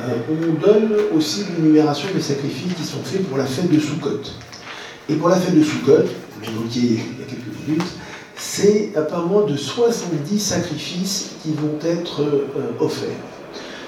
[0.00, 4.22] euh, on donne aussi l'énumération des sacrifices qui sont faits pour la fête de Sukkot.
[5.08, 6.04] Et pour la fête de Sukkot,
[6.42, 7.88] évoqué il y a quelques minutes,
[8.36, 13.08] c'est apparemment de 70 sacrifices qui vont être euh, offerts.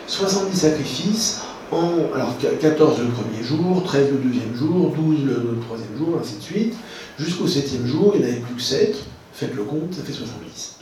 [0.07, 1.40] 70 sacrifices
[1.72, 6.42] alors, 14 le premier jour, 13 le deuxième jour, 12 le, troisième jour, ainsi de
[6.42, 6.74] suite.
[7.18, 8.96] Jusqu'au septième jour, il n'y en avait plus que 7.
[9.32, 10.76] Faites le compte, ça fait 70.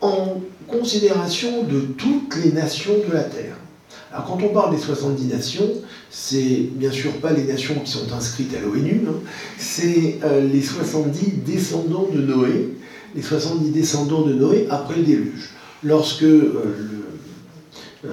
[0.00, 3.56] En considération de toutes les nations de la terre.
[4.12, 5.70] Alors quand on parle des 70 nations,
[6.10, 9.14] c'est bien sûr pas les nations qui sont inscrites à l'ONU, hein.
[9.58, 12.74] c'est euh, les 70 descendants de Noé,
[13.14, 15.50] les 70 descendants de Noé après le déluge.
[15.82, 16.72] Lorsque euh, euh,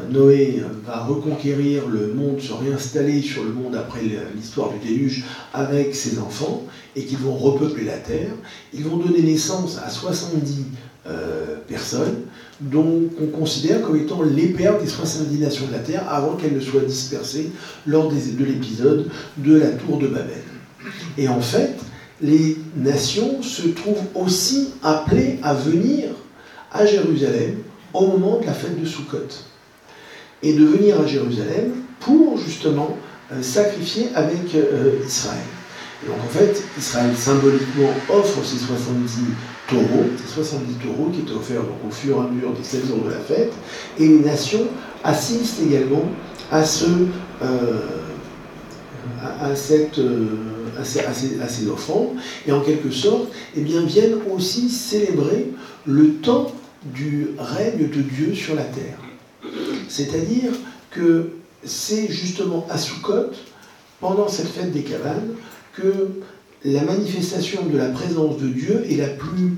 [0.09, 4.01] Noé va reconquérir le monde, se réinstaller sur le monde après
[4.35, 6.63] l'histoire du déluge avec ses enfants,
[6.95, 8.31] et qu'ils vont repeupler la terre,
[8.73, 10.65] ils vont donner naissance à 70
[11.67, 12.21] personnes
[12.59, 16.53] dont on considère comme étant les pères des 70 nations de la terre avant qu'elles
[16.55, 17.51] ne soient dispersées
[17.87, 20.43] lors de l'épisode de la tour de Babel.
[21.17, 21.75] Et en fait,
[22.21, 26.09] les nations se trouvent aussi appelées à venir
[26.71, 27.57] à Jérusalem
[27.93, 29.17] au moment de la fête de Sukkot.
[30.43, 32.97] Et de venir à Jérusalem pour justement
[33.31, 35.37] euh, sacrifier avec euh, Israël.
[36.05, 39.19] donc en fait, Israël symboliquement offre ses 70
[39.69, 43.11] taureaux, 70 taureaux qui étaient offerts au fur et à mesure des 7 jours de
[43.11, 43.53] la fête,
[43.97, 44.67] et les nations
[45.03, 46.03] assistent également
[46.51, 46.85] à, ce,
[47.41, 47.79] euh,
[49.39, 50.01] à, cette,
[50.77, 55.51] à, ces, à, ces, offrandes, et en quelque sorte, eh bien, viennent aussi célébrer
[55.85, 56.51] le temps
[56.83, 58.97] du règne de Dieu sur la terre.
[59.91, 60.53] C'est-à-dire
[60.89, 61.31] que
[61.65, 63.31] c'est justement à Sukkot,
[63.99, 65.31] pendant cette fête des cabanes,
[65.73, 66.07] que
[66.63, 69.57] la manifestation de la présence de Dieu est la plus,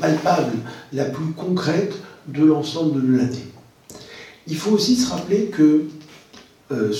[0.00, 0.56] palpable,
[0.92, 1.94] la plus concrète
[2.26, 3.46] de l'ensemble de l'année.
[4.48, 5.84] Il faut aussi se rappeler que
[6.72, 6.92] euh,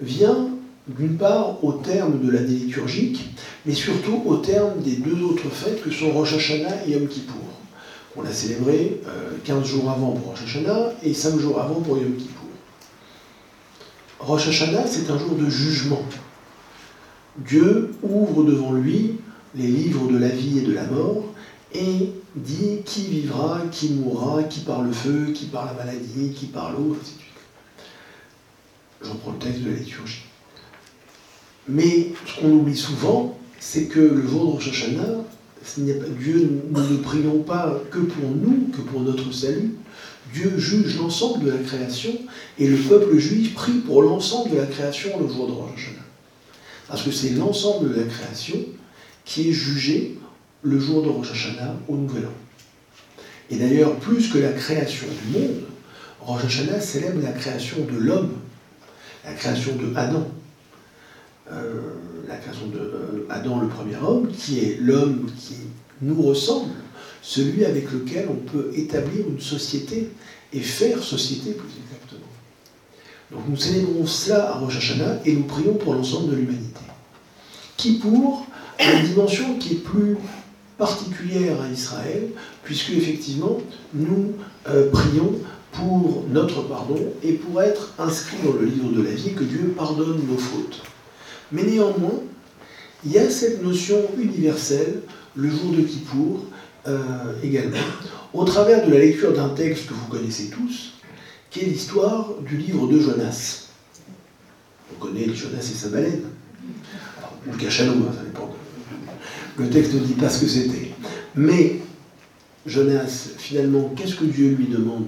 [0.00, 0.48] vient
[0.88, 3.28] d'une part au terme de l'année liturgique,
[3.66, 7.55] mais surtout au terme des deux autres fêtes que sont Rosh Hashanah et Yom Kippour.
[8.16, 9.00] On a célébré
[9.44, 12.48] 15 euh, jours avant pour Rosh Hashanah et 5 jours avant pour Yom Kippour.
[14.20, 16.02] Rosh Hashanah, c'est un jour de jugement.
[17.36, 19.18] Dieu ouvre devant lui
[19.54, 21.24] les livres de la vie et de la mort
[21.74, 26.46] et dit qui vivra, qui mourra, qui par le feu, qui par la maladie, qui
[26.46, 27.12] par l'eau, etc.
[29.02, 30.24] J'en prends le texte de la liturgie.
[31.68, 35.24] Mais ce qu'on oublie souvent, c'est que le jour de Rosh Hashanah,
[35.76, 39.74] Dieu, nous ne prions pas que pour nous, que pour notre salut.
[40.32, 42.12] Dieu juge l'ensemble de la création
[42.58, 46.04] et le peuple juif prie pour l'ensemble de la création le jour de Rosh Hashanah.
[46.88, 48.58] Parce que c'est l'ensemble de la création
[49.24, 50.18] qui est jugé
[50.62, 52.34] le jour de Rosh Hashanah au Nouvel An.
[53.50, 55.62] Et d'ailleurs, plus que la création du monde,
[56.20, 58.32] Rosh Hashanah célèbre la création de l'homme,
[59.24, 60.26] la création de Adam.
[61.52, 61.92] Euh,
[62.28, 65.54] la création de euh, Adam, le premier homme, qui est l'homme qui
[66.02, 66.72] nous ressemble,
[67.22, 70.10] celui avec lequel on peut établir une société
[70.52, 72.30] et faire société plus exactement.
[73.30, 76.80] Donc nous célébrons cela à Rosh Hashanah et nous prions pour l'ensemble de l'humanité.
[77.76, 78.46] Qui pour
[78.78, 80.16] une dimension qui est plus
[80.78, 82.28] particulière à Israël,
[82.62, 83.58] puisque effectivement
[83.94, 84.34] nous
[84.68, 85.32] euh, prions
[85.72, 89.74] pour notre pardon et pour être inscrits dans le livre de la vie, que Dieu
[89.76, 90.82] pardonne nos fautes.
[91.52, 92.20] Mais néanmoins,
[93.04, 95.00] il y a cette notion universelle,
[95.34, 96.44] le jour de Kippour
[96.88, 96.98] euh,
[97.42, 97.76] également,
[98.32, 100.94] au travers de la lecture d'un texte que vous connaissez tous,
[101.50, 103.68] qui est l'histoire du livre de Jonas.
[104.92, 106.22] On connaît Jonas et sa baleine,
[107.46, 108.54] ou le cachalot, hein, ça dépend.
[109.58, 110.90] Le texte ne dit pas ce que c'était.
[111.34, 111.80] Mais
[112.66, 115.06] Jonas, finalement, qu'est-ce que Dieu lui demande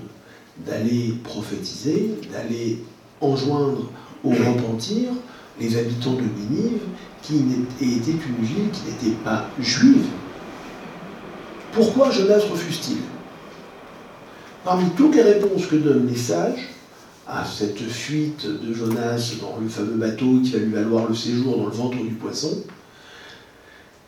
[0.66, 2.78] D'aller prophétiser, d'aller
[3.20, 3.90] enjoindre
[4.24, 5.10] au repentir
[5.60, 6.80] les habitants de Ninive,
[7.22, 7.44] qui
[7.80, 10.06] était une ville qui n'était pas juive.
[11.72, 12.98] Pourquoi Jonas refuse-t-il?
[14.64, 16.68] Parmi toutes les réponses que donnent les sages
[17.26, 21.58] à cette fuite de Jonas dans le fameux bateau qui va lui valoir le séjour
[21.58, 22.62] dans le ventre du poisson,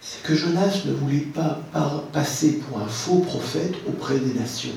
[0.01, 1.61] c'est que Jonas ne voulait pas
[2.13, 4.71] passer pour un faux prophète auprès des nations.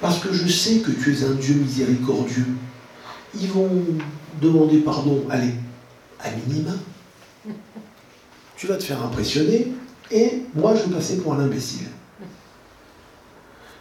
[0.00, 2.46] Parce que je sais que tu es un Dieu miséricordieux.
[3.34, 3.68] Ils vont
[4.40, 5.54] demander pardon, allez,
[6.20, 6.72] à minima.
[8.56, 9.72] Tu vas te faire impressionner
[10.10, 11.86] et moi je vais passer pour un imbécile.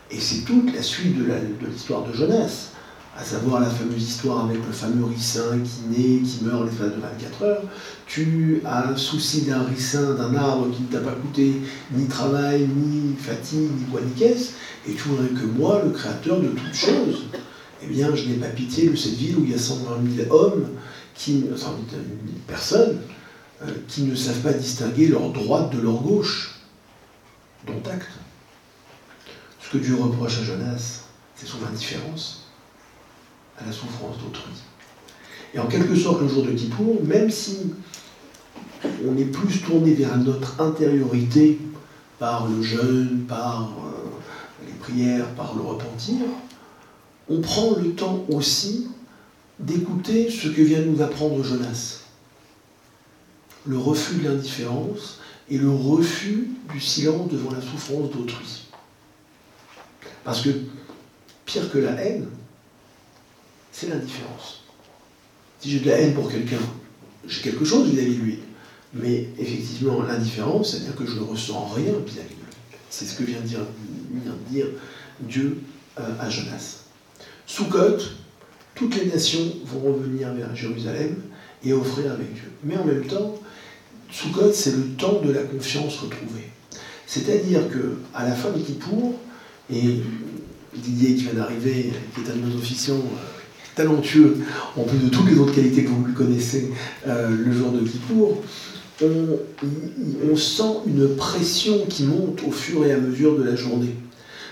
[0.10, 2.72] Et c'est toute la suite de l'histoire de, Jonas.
[3.18, 7.02] à savoir la fameuse histoire avec le fameux ricin qui naît, qui meurt l'espace de
[7.02, 7.64] 24 heures,
[8.06, 11.56] tu as un souci d'un ricin, d'un arbre qui ne t'a pas coûté
[11.92, 14.54] ni travail, ni fatigue, ni quoi ni caisse,
[14.88, 17.24] et tu voudrais que moi, le créateur de toutes choses,
[17.84, 20.34] eh bien, je n'ai pas pitié de cette ville où il y a 120 000
[20.36, 20.68] hommes,
[21.13, 22.02] qui, 120 000
[22.48, 23.00] personnes,
[23.63, 26.60] euh, qui ne savent pas distinguer leur droite de leur gauche,
[27.66, 28.10] dont acte.
[29.62, 31.04] Ce que Dieu reproche à Jonas,
[31.36, 32.48] c'est son indifférence
[33.58, 34.54] à la souffrance d'autrui.
[35.54, 37.74] Et en quelque sorte, le jour de Kippour, même si
[39.08, 41.60] on est plus tourné vers notre intériorité
[42.20, 46.26] par le jeûne, par euh, les prières, par le repentir,
[47.30, 48.88] on prend le temps aussi
[49.60, 52.02] d'écouter ce que vient nous apprendre Jonas.
[53.66, 58.68] Le refus de l'indifférence et le refus du silence devant la souffrance d'autrui.
[60.24, 60.50] Parce que
[61.46, 62.28] pire que la haine,
[63.72, 64.63] c'est l'indifférence.
[65.60, 66.60] Si j'ai de la haine pour quelqu'un,
[67.28, 68.40] j'ai quelque chose vis-à-vis de lui.
[68.94, 72.78] Mais effectivement, l'indifférence, c'est-à-dire que je ne ressens rien vis-à-vis de lui.
[72.90, 73.60] C'est ce que vient de dire,
[74.50, 74.68] dire
[75.20, 75.62] Dieu
[76.00, 76.87] euh, à Jonas.
[77.48, 78.12] Sous côte,
[78.76, 81.16] toutes les nations vont revenir vers Jérusalem
[81.64, 82.52] et offrir avec Dieu.
[82.64, 83.40] Mais en même temps,
[84.12, 86.50] Sukkot, c'est le temps de la confiance retrouvée.
[87.08, 89.16] C'est-à-dire que à la fin de Kippour,
[89.74, 90.02] et
[90.76, 93.42] Didier qui vient d'arriver, qui est un de nos officiants euh,
[93.76, 94.38] talentueux,
[94.76, 96.72] en plus de toutes les autres qualités que vous connaissez
[97.08, 98.44] euh, le jour de Kippour,
[99.02, 103.94] on, sent une pression qui monte au fur et à mesure de la journée.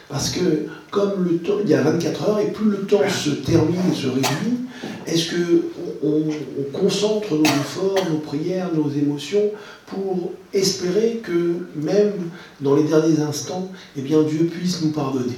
[0.09, 3.31] Parce que comme le temps, il y a 24 heures et plus le temps se
[3.31, 4.65] termine et se réduit,
[5.07, 5.65] est-ce que
[6.03, 6.23] on,
[6.71, 9.51] concentre nos efforts, nos prières, nos émotions
[9.87, 12.13] pour espérer que même
[12.61, 15.37] dans les derniers instants, eh bien Dieu puisse nous pardonner?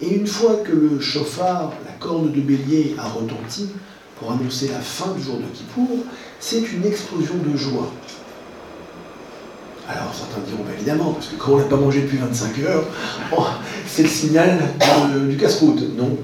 [0.00, 3.68] Et une fois que le chauffard, la corne de bélier a retenti
[4.18, 5.98] pour annoncer la fin du jour de Kippour,
[6.40, 7.90] c'est une explosion de joie.
[9.88, 12.86] Alors certains diront bah, évidemment, parce que quand on n'a pas mangé depuis 25 heures,
[13.36, 13.44] oh,
[13.86, 14.58] c'est le signal
[15.28, 15.96] du casse-route.
[15.96, 16.16] Non.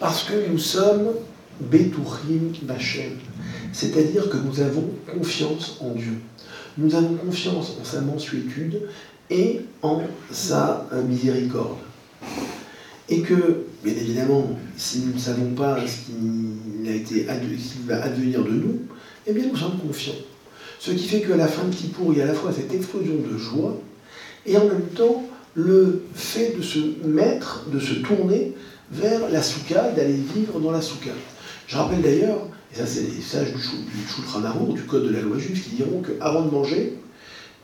[0.00, 1.12] Parce que nous sommes
[1.60, 3.12] Beturim Bachem.
[3.72, 6.20] C'est-à-dire que nous avons confiance en Dieu.
[6.76, 8.88] Nous avons confiance en sa mensuétude
[9.30, 11.78] et en sa miséricorde.
[13.08, 18.42] Et que, bien évidemment, si nous ne savons pas ce qui, ce qui va advenir
[18.42, 18.80] de nous,
[19.26, 20.14] eh bien nous sommes confiants.
[20.84, 22.74] Ce qui fait qu'à la fin de Kippour, il y a à la fois cette
[22.74, 23.78] explosion de joie
[24.44, 25.22] et en même temps
[25.54, 28.52] le fait de se mettre, de se tourner
[28.90, 31.12] vers la souka, d'aller vivre dans la souka.
[31.68, 35.38] Je rappelle d'ailleurs, et ça c'est les sages du, du du code de la loi
[35.38, 36.98] juive, qui diront qu'avant de manger,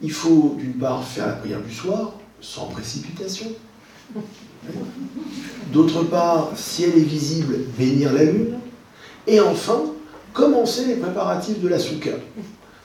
[0.00, 3.46] il faut d'une part faire la prière du soir, sans précipitation.
[5.72, 8.58] D'autre part, si elle est visible, bénir la lune.
[9.26, 9.80] Et enfin,
[10.32, 12.12] commencer les préparatifs de la souka.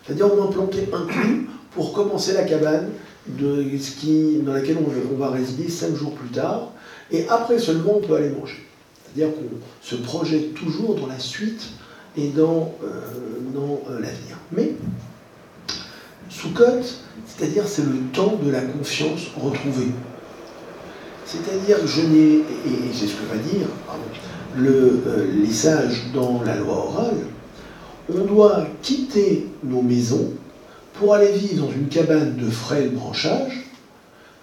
[0.06, 2.90] C'est-à-dire on va planter un clou pour commencer la cabane
[3.28, 3.64] de
[4.44, 6.72] dans laquelle on, va résider cinq jours plus tard,
[7.12, 8.68] et après seulement on peut aller manger.
[9.06, 11.70] C'est-à-dire qu'on se projette toujours dans la suite
[12.18, 12.90] et dans, euh,
[13.54, 14.38] dans euh, l'avenir.
[14.52, 14.74] Mais
[16.30, 16.82] Soukot,
[17.26, 19.92] c'est-à-dire c'est le temps de la confiance retrouvée.
[21.26, 23.68] C'est-à-dire je n'ai, et c'est ce que va dire
[24.58, 27.18] le, euh, les sages dans la loi orale,
[28.10, 30.32] on doit quitter nos maisons
[30.94, 33.64] pour aller vivre dans une cabane de frêle branchage.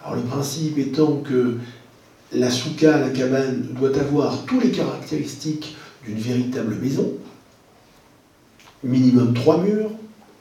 [0.03, 1.57] Alors le principe étant que
[2.33, 7.12] la souka, la cabane, doit avoir toutes les caractéristiques d'une véritable maison.
[8.83, 9.90] Minimum trois murs,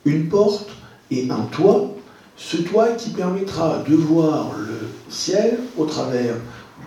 [0.05, 0.69] une porte
[1.11, 1.93] et un toit.
[2.37, 6.35] Ce toit qui permettra de voir le ciel au travers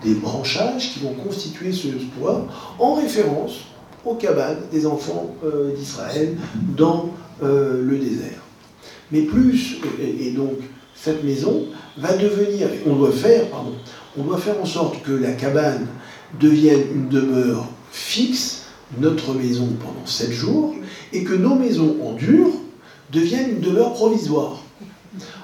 [0.02, 2.46] des branchages qui vont constituer ce toit
[2.78, 3.58] en référence
[4.04, 6.36] aux cabanes des enfants euh, d'Israël
[6.76, 7.10] dans
[7.42, 8.40] euh, le désert.
[9.10, 10.58] Mais plus, et, donc
[10.94, 11.66] cette maison
[11.98, 13.72] va devenir, on doit faire, pardon,
[14.18, 15.86] on doit faire en sorte que la cabane
[16.40, 18.62] devienne une demeure fixe,
[18.98, 20.74] notre maison pendant sept jours,
[21.12, 22.48] et que nos maisons en dur
[23.12, 24.62] deviennent une demeure provisoire.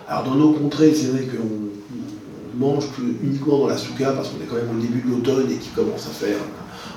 [0.08, 2.84] Alors dans nos contrées, c'est vrai qu'on mange
[3.22, 5.72] uniquement dans la souka parce qu'on est quand même au début de l'automne et qu'il
[5.72, 6.38] commence à faire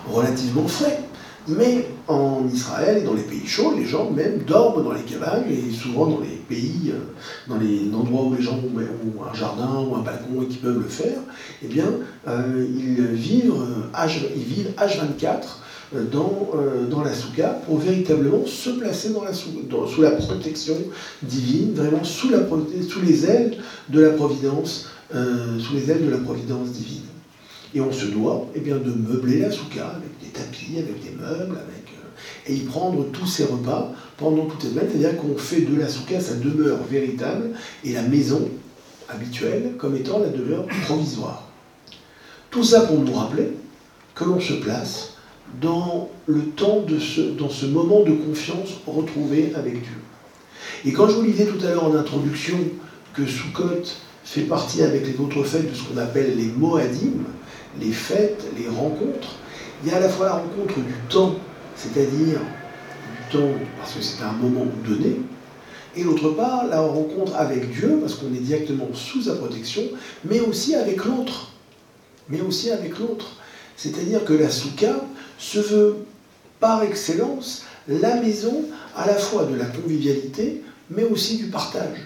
[0.10, 1.00] relativement frais.
[1.48, 5.46] Mais en Israël et dans les pays chauds, les gens même dorment dans les cabanes
[5.50, 7.00] et souvent dans les pays, euh,
[7.48, 10.78] dans les endroits où les gens ont un jardin ou un balcon et qui peuvent
[10.78, 11.18] le faire,
[11.64, 11.88] eh bien,
[12.28, 13.54] euh, ils vivent
[13.94, 15.40] H, ils vivent H24
[15.96, 16.52] euh, dans,
[16.90, 19.50] dans la souka pour véritablement se placer dans la sous,
[19.88, 20.76] sous la protection
[21.24, 22.40] divine, vraiment sous, la,
[22.88, 23.58] sous les ailes
[23.90, 27.11] de la providence, sous les ailes de la providence divine.
[27.74, 31.12] Et on se doit eh bien, de meubler la souka avec des tapis, avec des
[31.12, 34.88] meubles, avec, euh, et y prendre tous ses repas pendant toute cette semaine.
[34.92, 37.52] C'est-à-dire qu'on fait de la souka sa demeure véritable
[37.86, 38.50] et la maison
[39.10, 41.48] habituelle comme étant la demeure provisoire.
[42.50, 43.54] Tout ça pour nous rappeler
[44.16, 45.14] que l'on se place
[45.62, 49.98] dans le temps de ce, dans ce moment de confiance retrouvé avec Dieu.
[50.86, 52.58] Et quand je vous disais tout à l'heure en introduction
[53.14, 53.84] que Sukkot
[54.24, 57.24] fait partie avec les autres fêtes de ce qu'on appelle les Moadim,
[57.80, 59.36] les fêtes, les rencontres,
[59.84, 61.36] il y a à la fois la rencontre du temps,
[61.76, 65.18] c'est-à-dire du temps parce que c'est un moment donné,
[65.96, 69.84] et d'autre part la rencontre avec Dieu, parce qu'on est directement sous sa protection,
[70.24, 71.52] mais aussi avec l'autre.
[72.30, 73.36] Mais aussi avec l'autre.
[73.76, 75.02] C'est-à-dire que la souka
[75.38, 75.96] se veut
[76.60, 78.64] par excellence la maison
[78.96, 81.98] à la fois de la convivialité, mais aussi du partage.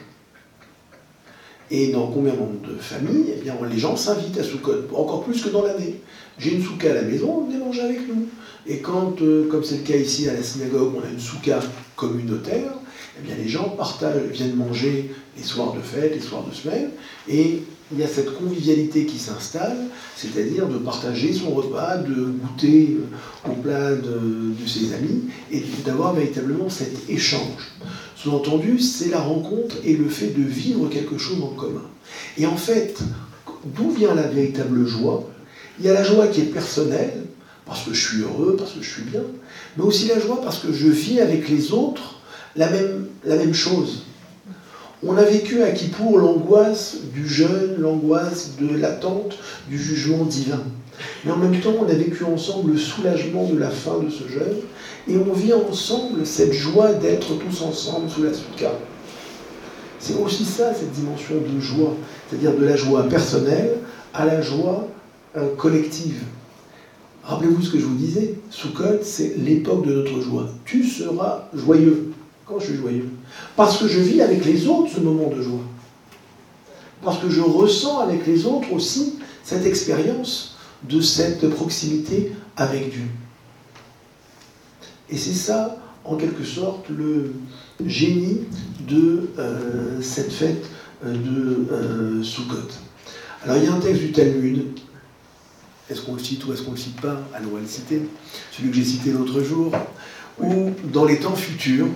[1.71, 5.63] Et dans combien de familles, eh les gens s'invitent à Soukot, encore plus que dans
[5.63, 5.99] l'année.
[6.37, 8.27] J'ai une souka à la maison, venez manger avec nous.
[8.67, 11.59] Et quand, euh, comme c'est le cas ici à la synagogue, on a une souka
[11.95, 12.71] communautaire,
[13.17, 16.89] eh les gens partagent, viennent manger les soirs de fête, les soirs de semaine,
[17.27, 19.77] et il y a cette convivialité qui s'installe,
[20.15, 22.97] c'est-à-dire de partager son repas, de goûter
[23.47, 27.73] au plat de, ses amis et d'avoir véritablement cet échange.
[28.15, 31.85] Sous-entendu, c'est la rencontre et le fait de vivre quelque chose en commun.
[32.37, 32.99] Et en fait,
[33.65, 35.29] d'où vient la véritable joie?
[35.79, 37.25] Il y a la joie qui est personnelle,
[37.65, 39.21] parce que je suis heureux, parce que je suis bien,
[39.77, 42.19] mais aussi la joie parce que je vis avec les autres
[42.55, 44.04] la même, la même chose.
[45.07, 49.37] On a vécu à Kippour l'angoisse du jeûne, l'angoisse de l'attente
[49.69, 50.63] du jugement divin.
[51.23, 54.27] Mais en même temps, on a vécu ensemble le soulagement de la fin de ce
[54.27, 54.57] jeûne,
[55.07, 58.71] et on vit ensemble cette joie d'être tous ensemble sous la soukha.
[59.99, 61.93] C'est aussi ça, cette dimension de joie,
[62.27, 63.77] c'est-à-dire de la joie personnelle
[64.11, 64.87] à la joie
[65.37, 66.23] euh, collective.
[67.23, 70.47] Rappelez-vous ce que je vous disais, Sukkot, c'est l'époque de notre joie.
[70.63, 72.11] Tu seras joyeux
[72.45, 73.09] quand je suis joyeux.
[73.55, 75.63] Parce que je vis avec les autres ce moment de joie.
[77.03, 83.05] Parce que je ressens avec les autres aussi cette expérience de cette proximité avec Dieu.
[85.09, 87.33] Et c'est ça, en quelque sorte, le
[87.85, 88.41] génie
[88.87, 90.65] de euh, cette fête
[91.05, 92.69] euh, de euh, Sukkot.
[93.43, 94.63] Alors il y a un texte du Talmud,
[95.89, 97.21] est-ce qu'on le cite ou est-ce qu'on ne le cite pas?
[97.33, 98.01] Allons, on va le citer,
[98.51, 99.71] celui que j'ai cité l'autre jour,
[100.39, 101.87] où dans les temps futurs,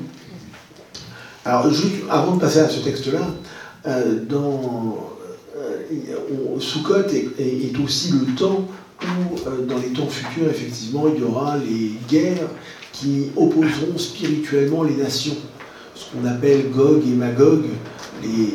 [1.45, 3.21] alors, juste avant de passer à ce texte-là,
[3.87, 5.09] euh, dans
[5.57, 8.67] euh, Sukkot est, aussi le temps
[9.01, 12.49] où, euh, dans les temps futurs, effectivement, il y aura les guerres
[12.91, 15.37] qui opposeront spirituellement les nations.
[15.95, 17.63] Ce qu'on appelle Gog et Magog,
[18.21, 18.53] les,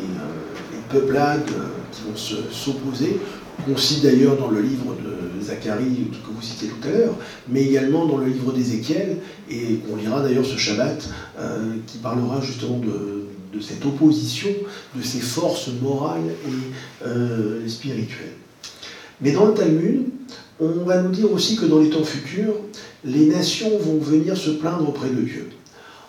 [0.90, 1.50] peuplades
[1.90, 2.16] qui vont
[2.52, 3.18] s'opposer,
[3.66, 5.13] qu'on cite d'ailleurs dans le livre de
[5.44, 7.14] Zacharie que vous citiez tout à l'heure,
[7.48, 9.18] mais également dans le livre d'Ézéchiel,
[9.50, 14.50] et on lira d'ailleurs ce Shabbat, euh, qui parlera justement de, cette opposition,
[14.96, 18.34] de ces forces morales et euh, spirituelles.
[19.20, 20.06] Mais dans le Talmud,
[20.60, 22.56] on va nous dire aussi que dans les temps futurs,
[23.04, 25.50] les nations vont venir se plaindre auprès de Dieu,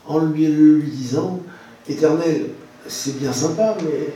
[0.08, 0.48] en lui
[0.92, 1.42] disant,
[1.88, 2.48] Éternel,
[2.88, 4.10] c'est bien sympa, mais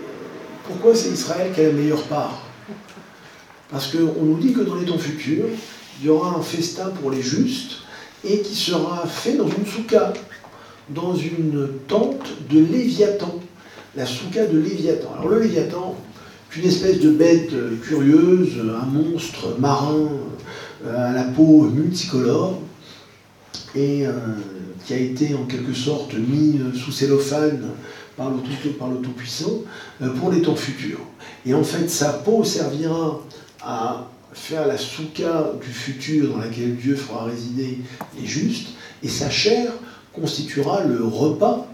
[0.67, 2.48] pourquoi c'est Israël qui a la meilleure part?
[3.71, 5.45] Parce qu'on nous dit que dans les temps futurs,
[5.99, 7.79] il y aura un festin pour les justes
[8.23, 10.13] et qui sera fait dans une souka,
[10.89, 13.39] dans une tente de Léviathan,
[13.95, 15.13] la souka de Léviathan.
[15.17, 15.95] Alors le Léviathan,
[16.55, 17.53] une espèce de bête
[17.83, 20.09] curieuse, un monstre marin
[20.85, 22.59] euh, à la peau multicolore,
[23.75, 24.11] et euh,
[24.85, 27.61] qui a été en quelque sorte mis sous cellophane
[28.17, 28.97] par le
[30.01, 30.99] euh, pour les temps futurs.
[31.45, 33.21] Et en fait, sa peau servira
[33.61, 37.79] à faire la souka du futur dans laquelle Dieu fera résider
[38.19, 38.69] les justes,
[39.03, 39.71] et sa chair
[40.13, 41.67] constituera le repas,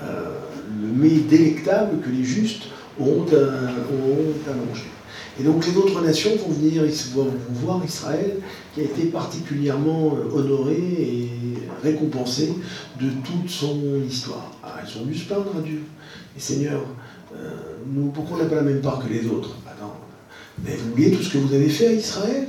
[0.00, 0.34] euh,
[0.80, 2.64] le mets délectable que les justes
[2.98, 4.88] auront à, manger.
[5.38, 6.82] Et donc les autres nations vont venir
[7.14, 8.36] vont voir Israël
[8.74, 11.30] qui a été particulièrement euh, honoré et
[11.82, 12.52] récompensé
[13.00, 14.52] de toute son histoire.
[14.62, 15.82] Ah, ils ont dû se plaindre à Dieu.
[16.36, 16.82] Et Seigneur,
[17.34, 17.54] euh,
[17.86, 19.56] nous, pourquoi on n'a pas la même part que les autres?
[20.64, 22.48] Mais vous oubliez tout ce que vous avez fait à Israël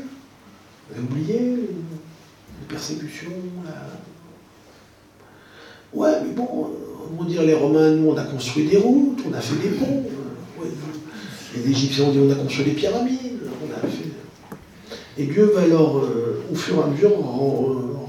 [0.89, 3.31] Vous avez oublié les persécutions
[5.93, 6.47] Ouais, mais bon,
[7.11, 9.75] on va dire les Romains, nous, on a construit des routes, on a fait des
[9.75, 10.03] ponts.
[11.53, 13.17] Les Égyptiens ont dit on a construit des pyramides.
[15.17, 17.11] Et Dieu va leur, euh, au fur et à mesure,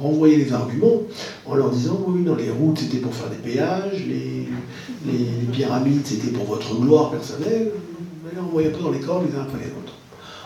[0.01, 1.03] renvoyer les arguments
[1.47, 4.47] en leur disant oui, non, les routes c'était pour faire des péages, les,
[5.07, 7.73] les pyramides c'était pour votre gloire personnelle.
[8.25, 9.82] Mais là, on voyait pas dans les corps les uns après les autres.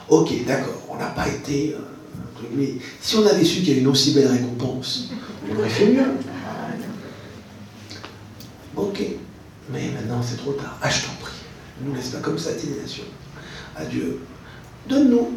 [0.09, 1.75] Ok, d'accord, on n'a pas été.
[1.75, 2.67] Euh,
[3.01, 5.11] si on avait su qu'il y avait une aussi belle récompense,
[5.51, 6.07] on aurait fait mieux.
[8.77, 9.03] Ok,
[9.71, 10.79] mais maintenant c'est trop tard.
[10.81, 11.35] Ah, je t'en prie,
[11.81, 13.05] ne nous laisse pas comme ça, tes nations.
[13.75, 14.21] Adieu.
[14.89, 15.33] Donne-nous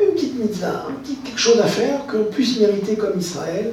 [0.00, 3.72] une petite mitzvah, un petit quelque chose à faire qu'on puisse mériter comme Israël.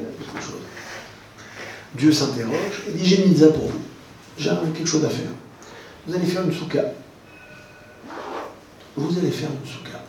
[1.95, 3.81] Dieu s'interroge et dit J'ai une mitzvah pour vous.
[4.37, 5.31] J'ai quelque chose à faire.
[6.07, 6.85] Vous allez faire une souka.
[8.95, 9.99] Vous allez faire une souka.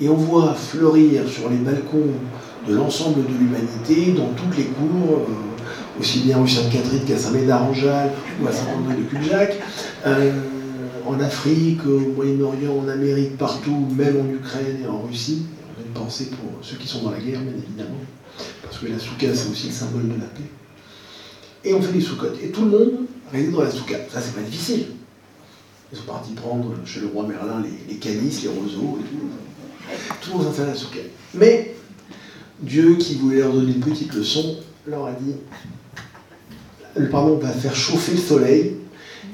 [0.00, 2.10] Et on voit fleurir sur les balcons
[2.66, 8.10] de l'ensemble de l'humanité, dans toutes les cours, euh, aussi bien au Sainte-Catherine qu'à Saint-Médard-en-Jalles
[8.40, 9.56] ou à Saint-André de Cubjac,
[10.06, 10.32] euh,
[11.06, 15.42] en Afrique, au Moyen-Orient, en Amérique, partout, même en Ukraine et en Russie.
[15.76, 17.98] On a une pensée pour ceux qui sont dans la guerre, bien évidemment,
[18.62, 20.50] parce que la souka, c'est aussi le symbole de la paix.
[21.64, 22.38] Et on fait des soukottes.
[22.42, 22.92] Et tout le monde
[23.30, 23.96] réside dans la souka.
[24.12, 24.86] Ça, c'est pas difficile.
[25.92, 29.28] Ils sont partis prendre chez le roi Merlin les, les calices, les roseaux et tout.
[30.20, 31.00] Tout le monde à la souka.
[31.34, 31.74] Mais
[32.60, 35.34] Dieu, qui voulait leur donner une petite leçon, leur a dit
[36.96, 38.76] le pardon va faire chauffer le soleil.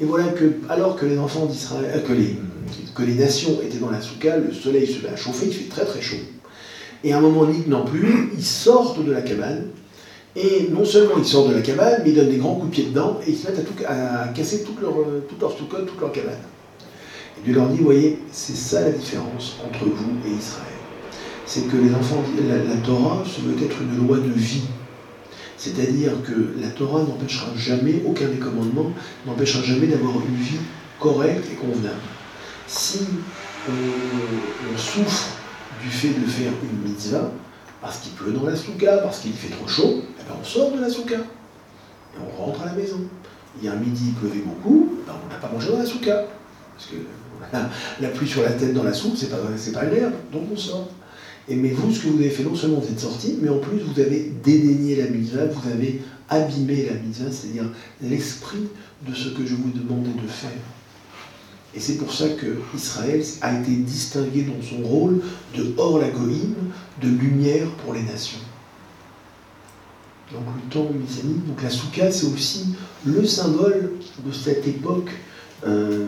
[0.01, 2.37] Et voilà que, alors que les enfants d'Israël, euh, que, les,
[2.95, 5.69] que les nations étaient dans la souka, le soleil se met à chauffer, il fait
[5.69, 6.19] très très chaud.
[7.03, 9.67] Et à un moment, Nick n'en plus, ils sortent de la cabane,
[10.37, 12.75] et non seulement ils sortent de la cabane, mais ils donnent des grands coups de
[12.75, 14.95] pied dedans, et ils se mettent à, casser toute leur,
[15.29, 16.39] toute leur souka, toute leur cabane.
[17.39, 20.67] Et Dieu leur dit, voyez, c'est ça la différence entre vous et Israël.
[21.47, 24.65] C'est que les enfants, la, la Torah, se veut être une loi de vie.
[25.57, 28.93] C'est-à-dire que la Torah n'empêchera jamais, aucun des commandements
[29.27, 30.59] n'empêchera jamais d'avoir une vie
[31.01, 31.97] correcte et convenable.
[32.69, 33.01] Si
[33.69, 35.31] on, souffre
[35.83, 37.31] du fait de faire une mitzvah,
[37.81, 40.73] parce qu'il pleut dans la souka, parce qu'il fait trop chaud, eh ben on sort
[40.73, 43.01] de la souka et on rentre à la maison.
[43.61, 45.87] Il y a un midi, il pleuvait beaucoup, ben on n'a pas mangé dans la
[45.87, 46.25] souka.
[46.77, 46.97] Parce que
[48.01, 50.91] la, pluie sur la tête dans la soupe, c'est pas, pas agréable, donc on sort.
[51.49, 53.59] Et mais vous, ce que vous avez fait, non seulement vous êtes sorti, mais en
[53.59, 57.71] plus vous avez dédaigné la mitzvah, vous avez abîmé la mitzvah, c'est-à-dire
[58.03, 58.69] l'esprit
[59.07, 60.51] de ce que je vous demandais de faire.
[61.75, 65.21] Et c'est pour ça que Israël a été distingué dans son rôle
[65.57, 66.55] de hors la goïme,
[67.03, 68.39] de lumière pour les nations.
[70.33, 72.75] Donc le temps messianique, donc la soukha, c'est aussi
[73.07, 73.93] le symbole
[74.25, 75.11] de cette époque
[75.67, 76.07] euh,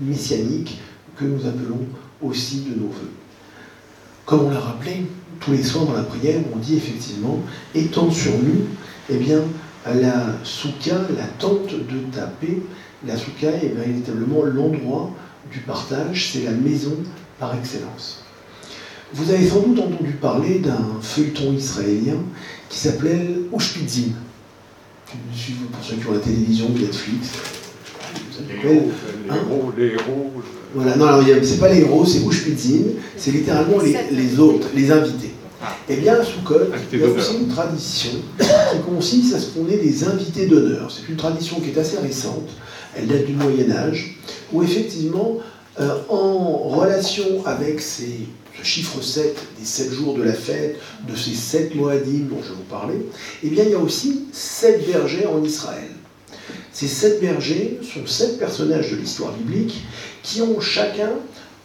[0.00, 0.78] messianique
[1.16, 1.80] que nous appelons
[2.22, 3.12] aussi de nos voeux.
[4.26, 5.06] Comme on l'a rappelé,
[5.40, 7.40] tous les soirs dans la prière, on dit effectivement,
[7.74, 8.66] étends sur nous,
[9.10, 9.40] eh bien,
[9.86, 12.58] la soukha, la tente de ta paix,
[13.06, 15.10] la soukha est véritablement l'endroit
[15.52, 16.96] du partage, c'est la maison
[17.38, 18.24] par excellence.
[19.12, 22.16] Vous avez sans doute entendu parler d'un feuilleton israélien
[22.68, 24.12] qui s'appelait Ushpitzin.
[25.06, 27.32] Pour ceux qui ont la télévision, Netflix,
[29.30, 29.36] Hein
[29.76, 30.32] les héros,
[30.74, 32.84] Voilà, non, alors c'est pas les héros, c'est Ushpitzin,
[33.16, 35.30] c'est littéralement les, autres, les invités.
[35.62, 35.76] Ah.
[35.88, 36.54] Eh bien, à Soukot,
[36.92, 40.90] il y a aussi une tradition qui consiste à ce qu'on ait des invités d'honneur.
[40.90, 42.50] C'est une tradition qui est assez récente,
[42.96, 44.18] elle date du Moyen-Âge,
[44.52, 45.38] où effectivement,
[45.80, 51.16] euh, en relation avec ces, ce chiffre 7, des 7 jours de la fête, de
[51.16, 53.00] ces 7 Moadim dont je vous parlais,
[53.42, 55.90] eh bien, il y a aussi 7 bergers en Israël.
[56.72, 59.82] Ces sept bergers sont sept personnages de l'histoire biblique
[60.22, 61.10] qui ont chacun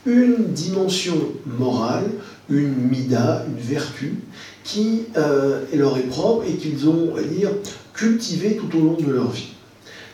[0.06, 2.10] une dimension morale,
[2.50, 4.16] une mida, une vertu,
[4.64, 7.50] qui euh, leur est propre et qu'ils ont, on va dire,
[7.94, 9.54] cultivé tout au long de leur vie.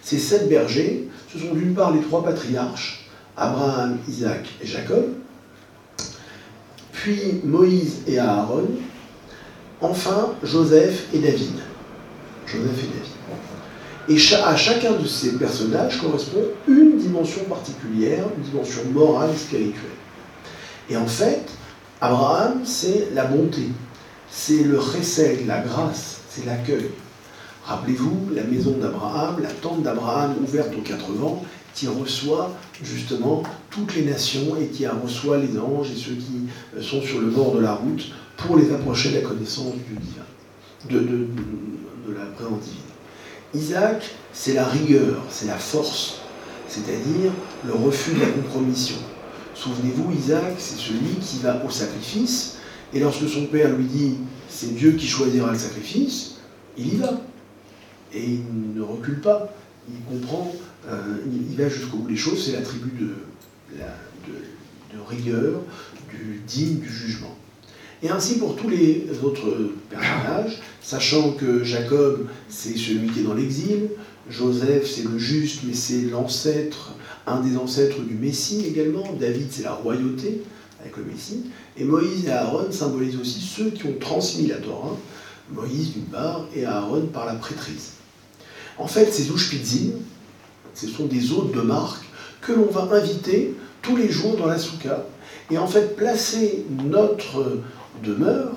[0.01, 5.05] Ces sept bergers, ce sont d'une part les trois patriarches, Abraham, Isaac et Jacob,
[6.91, 8.67] puis Moïse et Aaron,
[9.81, 11.55] enfin Joseph et David.
[12.47, 13.44] Joseph et David.
[14.07, 19.97] Et à chacun de ces personnages correspond une dimension particulière, une dimension morale et spirituelle.
[20.89, 21.41] Et en fait,
[22.01, 23.69] Abraham, c'est la bonté,
[24.29, 26.91] c'est le chesed, la grâce, c'est l'accueil.
[27.63, 31.43] Rappelez-vous, la maison d'Abraham, la tente d'Abraham ouverte aux quatre vents,
[31.73, 33.41] qui reçoit justement
[33.71, 36.47] toutes les nations et qui reçoit les anges et ceux qui
[36.81, 40.25] sont sur le bord de la route pour les approcher de la connaissance du divin,
[40.89, 42.84] de, de la présence divine.
[43.55, 46.19] Isaac, c'est la rigueur, c'est la force,
[46.67, 47.31] c'est-à-dire
[47.65, 48.97] le refus de la compromission.
[49.53, 52.57] Souvenez-vous, Isaac, c'est celui qui va au sacrifice,
[52.93, 54.17] et lorsque son père lui dit
[54.49, 56.35] c'est Dieu qui choisira le sacrifice,
[56.77, 57.21] il y va.
[58.13, 59.53] Et il ne recule pas,
[59.89, 60.53] il comprend,
[60.87, 63.15] euh, il, va jusqu'au bout des choses, c'est l'attribut de,
[63.77, 65.61] de rigueur,
[66.09, 67.35] du digne du jugement.
[68.03, 73.33] Et ainsi pour tous les autres personnages, sachant que Jacob, c'est celui qui est dans
[73.33, 73.89] l'exil,
[74.29, 76.95] Joseph, c'est le juste, mais c'est l'ancêtre,
[77.27, 80.41] un des ancêtres du Messie également, David, c'est la royauté,
[80.81, 81.45] avec le Messie.
[81.77, 84.97] Et Moïse et Aaron symbolisent aussi ceux qui ont transmis la Torah,
[85.51, 87.93] Moïse d'une part et Aaron par la prêtrise.
[88.77, 89.93] En fait, ces Ushpitzim,
[90.73, 92.03] ce sont des hôtes de marque
[92.41, 95.05] que l'on va inviter tous les jours dans la souka
[95.51, 97.59] et en fait placer notre
[98.05, 98.51] demeure,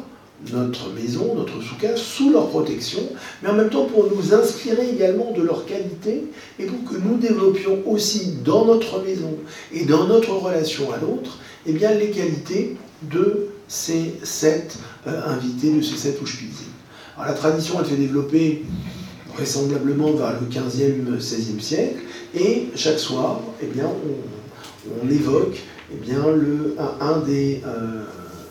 [0.53, 3.01] notre maison, notre souka sous leur protection,
[3.42, 6.24] mais en même temps pour nous inspirer également de leur qualité
[6.59, 9.36] et pour que nous développions aussi dans notre maison
[9.72, 15.72] et dans notre relation à l'autre, eh bien les qualités de ces sept euh, invités,
[15.72, 16.66] de ces sept Ushpitzim.
[17.16, 18.64] Alors la tradition, elle fait développer
[19.34, 21.99] vraisemblablement vers le 15e, 16e siècle,
[22.34, 23.86] et chaque soir, eh bien,
[25.03, 25.59] on, évoque
[25.92, 28.05] eh bien, le, un, des, euh,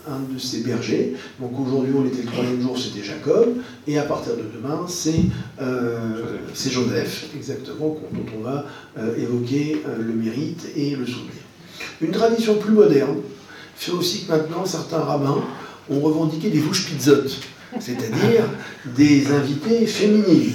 [0.09, 1.13] un de ces bergers.
[1.39, 5.21] Donc aujourd'hui, on était le troisième jour, c'était Jacob, et à partir de demain, c'est
[5.61, 8.65] euh, Joseph, exactement, dont on va
[8.97, 11.31] euh, évoquer le mérite et le souvenir.
[12.01, 13.17] Une tradition plus moderne
[13.75, 15.43] fait aussi que maintenant, certains rabbins
[15.89, 17.39] ont revendiqué des bouches pizzotes,
[17.79, 18.43] c'est-à-dire
[18.95, 20.53] des invités féminines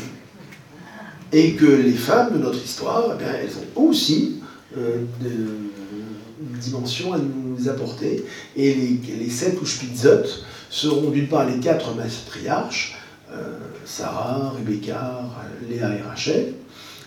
[1.32, 4.40] et que les femmes de notre histoire, eh elles ont aussi
[4.76, 8.24] euh, une dimension à nous apporter.
[8.56, 10.24] Et les, sept ou Spitzot
[10.70, 12.96] seront d'une part les quatre matriarches,
[13.32, 15.22] euh, Sarah, Rebecca,
[15.68, 16.54] Léa et Rachel,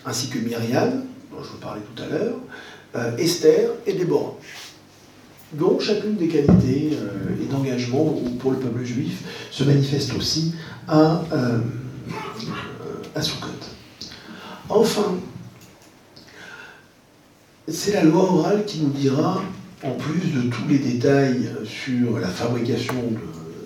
[0.06, 2.38] ainsi que Myriam, dont je vous parlais tout à l'heure,
[2.96, 4.36] euh, Esther et Déborah.
[5.54, 6.98] Donc chacune des qualités
[7.42, 9.22] et d'engagement pour le peuple juif
[9.52, 10.54] se manifeste aussi
[10.88, 11.22] à,
[13.14, 13.48] à Sukkot.
[14.68, 15.16] Enfin,
[17.68, 19.42] c'est la loi orale qui nous dira,
[19.86, 22.96] en plus de tous les détails sur la fabrication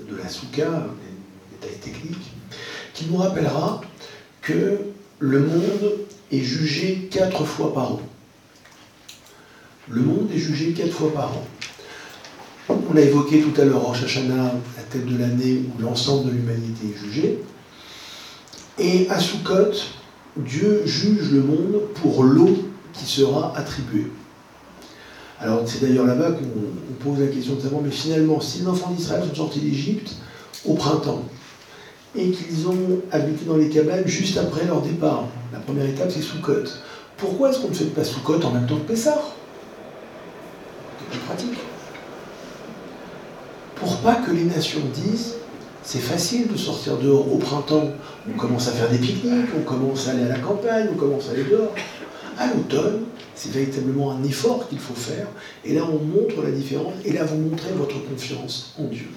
[0.10, 2.32] de, la souka, les détails techniques,
[2.94, 3.82] qui nous rappellera
[4.42, 4.80] que
[5.20, 5.92] le monde
[6.32, 8.02] est jugé quatre fois par an.
[9.88, 11.48] Le monde est jugé quatre fois par an.
[12.68, 16.36] On a évoqué tout à l'heure Rosh Hashanah, la tête de l'année où l'ensemble de
[16.36, 17.40] l'humanité est jugé.
[18.78, 19.72] Et à Sukkot,
[20.38, 24.08] Dieu juge le monde pour l'eau qui sera attribuée.
[25.40, 28.92] Alors c'est d'ailleurs là-bas qu'on pose la question de savoir, mais finalement, si les enfants
[28.92, 30.16] d'Israël sont sortis d'Égypte
[30.66, 31.24] au printemps,
[32.16, 36.22] et qu'ils ont habité dans les cabanes juste après leur départ, la première étape c'est
[36.22, 36.70] Soukot,
[37.18, 39.22] pourquoi est-ce qu'on ne fait pas Soukot en même temps que Pessah?
[41.00, 41.60] C'est plus pratique.
[43.76, 45.36] Pour pas que les nations disent
[45.84, 47.90] c'est facile de sortir dehors au printemps.
[48.32, 51.30] On commence à faire des pique-niques, on commence à aller à la campagne, on commence
[51.30, 51.74] à aller dehors.
[52.38, 53.06] À l'automne,
[53.40, 55.28] c'est véritablement un effort qu'il faut faire.
[55.64, 56.94] Et là, on montre la différence.
[57.06, 59.08] Et là, vous montrez votre confiance en Dieu.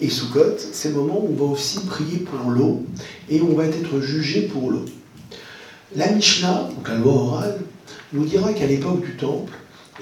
[0.00, 2.84] Et Sukkot, c'est le moment où on va aussi prier pour l'eau
[3.28, 4.86] et on va être jugé pour l'eau.
[5.96, 7.60] La Mishnah, donc la loi orale,
[8.14, 9.52] nous dira qu'à l'époque du temple,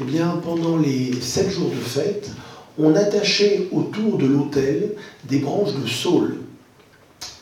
[0.01, 2.30] eh bien, pendant les sept jours de fête,
[2.78, 4.93] on attachait autour de l'autel
[5.24, 6.37] des branches de saule,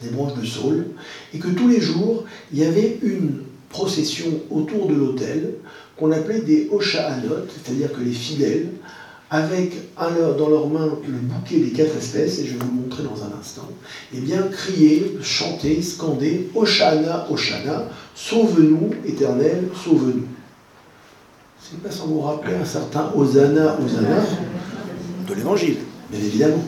[0.00, 0.86] des branches de saule,
[1.34, 3.42] et que tous les jours, il y avait une
[3.74, 5.54] procession autour de l'autel
[5.96, 8.68] qu'on appelait des Osha'anot, c'est-à-dire que les fidèles,
[9.30, 13.02] avec dans leurs mains le bouquet des quatre espèces, et je vais vous le montrer
[13.02, 13.68] dans un instant,
[14.14, 20.28] eh bien, crier, chanter, scander Oshana, Oshana, sauve-nous, éternel, sauve-nous.
[21.60, 24.20] C'est pas sans vous rappeler un certain Hosanna, Hosanna,
[25.28, 25.78] de l'évangile,
[26.10, 26.64] bien évidemment.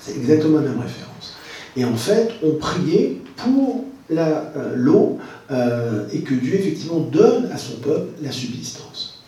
[0.00, 1.34] C'est exactement la même référence.
[1.76, 5.18] Et en fait, on priait pour euh, l'eau
[5.50, 9.22] euh, et que Dieu effectivement donne à son peuple la subsistance.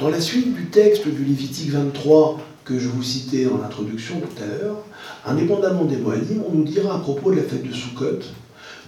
[0.00, 4.42] Dans la suite du texte du Lévitique 23 que je vous citais en introduction tout
[4.42, 4.84] à l'heure,
[5.26, 8.20] indépendamment des Moadim, on nous dira à propos de la fête de Sukkot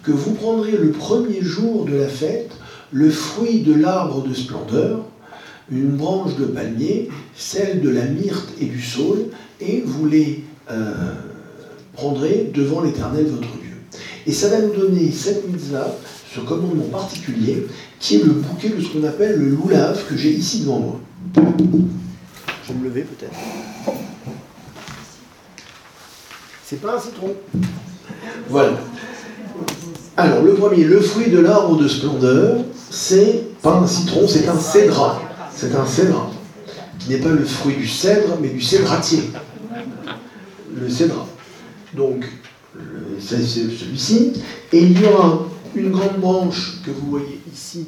[0.03, 2.53] que vous prendrez le premier jour de la fête
[2.93, 5.05] le fruit de l'arbre de splendeur
[5.71, 9.27] une branche de palmier, celle de la myrte et du saule,
[9.61, 10.93] et vous les euh,
[11.95, 14.01] prendrez devant l'Éternel votre Dieu.
[14.27, 15.97] Et ça va nous donner cette mitzvah,
[16.43, 17.67] commandement particulier,
[18.01, 21.01] qui est le bouquet de ce qu'on appelle le loulav que j'ai ici devant moi.
[21.37, 23.35] Je vais me lever peut-être.
[26.65, 27.35] C'est pas un citron.
[28.49, 28.79] Voilà.
[30.17, 32.59] Alors, le premier, le fruit de l'arbre de splendeur,
[32.91, 35.21] c'est pas un citron, c'est un cédra
[35.55, 36.31] c'est un cèdre,
[36.99, 39.31] qui n'est pas le fruit du cèdre, mais du cédratier.
[40.77, 41.27] Le cèdre.
[41.95, 42.25] Donc,
[43.21, 44.33] c'est celui-ci.
[44.73, 47.87] Et il y aura une grande branche que vous voyez ici.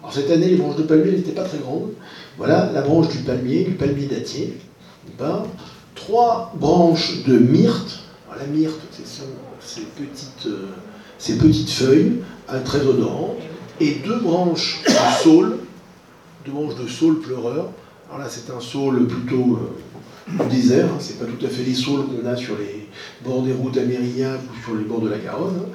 [0.00, 1.92] Alors, cette année, les branches de palmier n'étaient pas très grandes.
[2.36, 4.58] Voilà la branche du palmier, du palmier dattier.
[5.94, 8.00] Trois branches de myrte.
[8.38, 9.24] la myrte, ce sont
[9.60, 12.20] ces petites, euh, petites feuilles
[12.64, 13.38] très odorantes.
[13.80, 15.58] Et deux branches de saule
[16.50, 17.70] branches de saule pleureur,
[18.08, 20.98] Alors là, c'est un saule plutôt euh, du désert, hein.
[20.98, 22.88] c'est pas tout à fait les saules qu'on a sur les
[23.24, 25.68] bords des routes amérindiennes ou sur les bords de la Garonne, hein,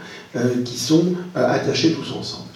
[0.66, 2.50] qui sont euh, attachés tous ensemble.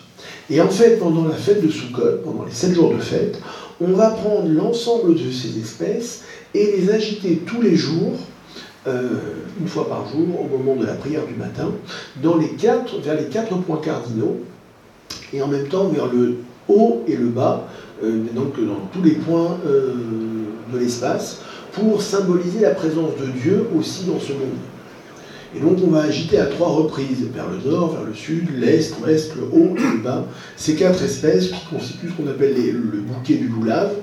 [0.50, 3.40] Et en fait, pendant la fête de Sukkot, pendant les sept jours de fête,
[3.82, 6.24] on va prendre l'ensemble de ces espèces
[6.54, 8.14] et les agiter tous les jours,
[8.86, 11.72] une fois par jour, au moment de la prière du matin,
[12.22, 14.38] vers les quatre points cardinaux,
[15.34, 17.68] et en même temps vers le haut et le bas,
[18.04, 19.94] euh, donc dans tous les points euh,
[20.72, 21.40] de l'espace,
[21.72, 24.58] pour symboliser la présence de Dieu aussi dans ce monde.
[25.56, 29.00] Et donc on va agiter à trois reprises, vers le nord, vers le sud, l'est,
[29.00, 30.26] l'ouest, le haut et le bas,
[30.56, 33.94] ces quatre espèces qui constituent ce qu'on appelle le bouquet du loulave,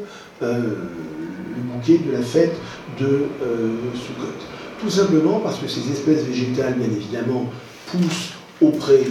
[0.42, 2.55] euh, le bouquet de la fête
[2.99, 4.32] de euh, Sukkot.
[4.80, 7.51] Tout simplement parce que ces espèces végétales, bien évidemment,
[7.86, 9.03] poussent auprès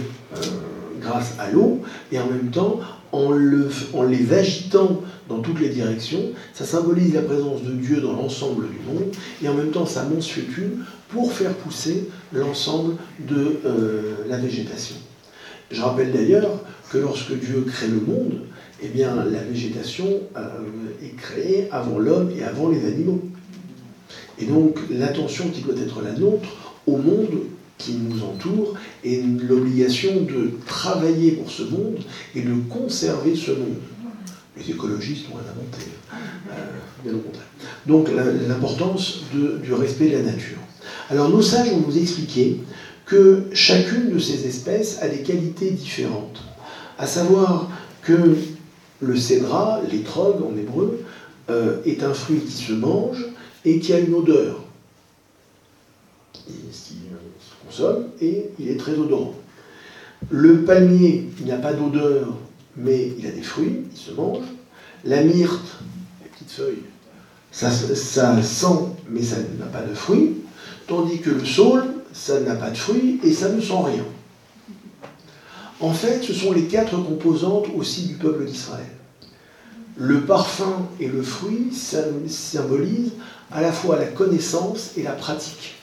[1.00, 1.80] grâce à l'eau,
[2.10, 2.80] et en même temps,
[3.14, 8.66] en, les agitant dans toutes les directions, ça symbolise la présence de Dieu dans l'ensemble
[8.68, 9.12] du monde,
[9.42, 14.96] et en même temps, ça une pour faire pousser l'ensemble de euh, la végétation.
[15.70, 16.60] Je rappelle d'ailleurs
[16.90, 18.40] que lorsque Dieu crée le monde,
[18.82, 20.48] eh la végétation euh,
[21.02, 23.22] est créée avant l'homme et avant les animaux.
[24.38, 27.30] Et donc, l'attention qui doit être la nôtre au monde
[27.84, 31.98] qui nous entoure et l'obligation de travailler pour ce monde
[32.34, 33.82] et de conserver ce monde.
[34.56, 35.90] Les écologistes ont inventé,
[36.50, 37.10] euh.
[37.86, 38.08] Donc
[38.48, 40.58] l'importance du respect de la nature.
[41.10, 42.60] Alors nos sages ont nous expliqué
[43.04, 46.42] que chacune de ces espèces a des qualités différentes,
[46.98, 47.68] à savoir
[48.02, 48.36] que
[49.00, 51.04] le cédra, l'étrog en hébreu,
[51.50, 53.26] euh, est un fruit qui se mange
[53.66, 54.64] et qui a une odeur
[58.20, 59.34] il est très odorant.
[60.30, 62.36] Le palmier, il n'a pas d'odeur,
[62.76, 64.44] mais il a des fruits, il se mange.
[65.04, 65.78] La myrte,
[66.22, 66.82] les petites feuilles,
[67.50, 68.66] ça, ça sent,
[69.10, 70.36] mais ça n'a pas de fruits.
[70.86, 74.04] Tandis que le saule, ça n'a pas de fruits et ça ne sent rien.
[75.80, 78.86] En fait, ce sont les quatre composantes aussi du peuple d'Israël.
[79.96, 83.12] Le parfum et le fruit symbolisent
[83.52, 85.74] à la fois la connaissance et la pratique.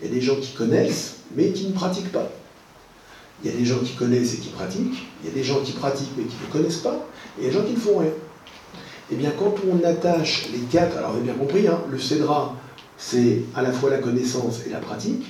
[0.00, 2.30] Il y a des gens qui connaissent, mais qui ne pratiquent pas.
[3.42, 5.60] Il y a des gens qui connaissent et qui pratiquent, il y a des gens
[5.60, 7.06] qui pratiquent mais qui ne connaissent pas,
[7.38, 8.10] et il y a des gens qui ne font rien.
[9.12, 12.56] Eh bien, quand on attache les quatre, alors vous avez bien compris, hein, le cédra,
[12.96, 15.26] c'est à la fois la connaissance et la pratique,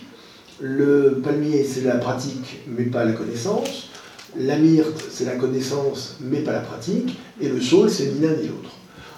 [0.60, 3.88] le palmier, c'est la pratique mais pas la connaissance,
[4.36, 8.34] la myrte, c'est la connaissance mais pas la pratique, et le saule, c'est ni l'un
[8.34, 8.70] ni l'autre.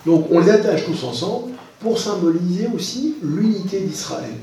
[0.07, 4.35] Donc on les attache tous ensemble pour symboliser aussi l'unité d'Israël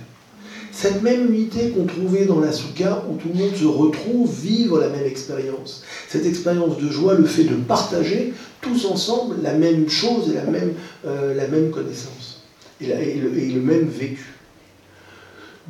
[0.76, 4.78] cette même unité qu'on trouvait dans la soukha, où tout le monde se retrouve, vivre
[4.78, 5.84] la même expérience.
[6.10, 10.44] Cette expérience de joie, le fait de partager tous ensemble la même chose et la
[10.44, 10.74] même,
[11.06, 12.44] euh, la même connaissance,
[12.82, 14.34] et, le, même vécu.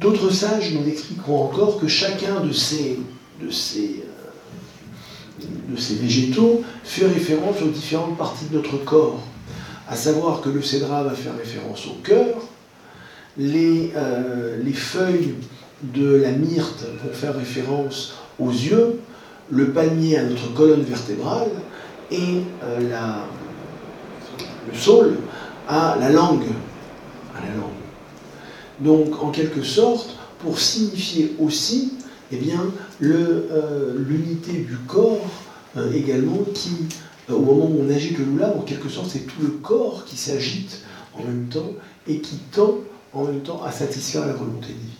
[0.01, 2.97] D'autres sages nous expliqueront encore que chacun de ces,
[3.39, 4.03] de ces,
[5.39, 9.21] euh, de ces végétaux fait référence aux différentes parties de notre corps,
[9.87, 12.47] à savoir que le cédra va faire référence au cœur,
[13.37, 15.35] euh, les, feuilles
[15.83, 18.99] de la myrte vont faire référence aux yeux,
[19.51, 21.49] le palmier à notre colonne vertébrale
[22.11, 22.79] et euh,
[24.71, 25.17] le saule
[25.67, 26.45] à la langue.
[28.79, 31.93] Donc, en quelque sorte, pour signifier aussi
[32.31, 32.61] eh bien,
[33.01, 35.29] euh, l'unité du corps
[35.93, 36.71] également qui,
[37.29, 40.15] au moment où on agite le loulab, en quelque sorte, c'est tout le corps qui
[40.17, 40.81] s'agite
[41.13, 41.71] en même temps
[42.07, 42.79] et qui tend
[43.15, 44.91] en même temps à satisfaire la volonté divine.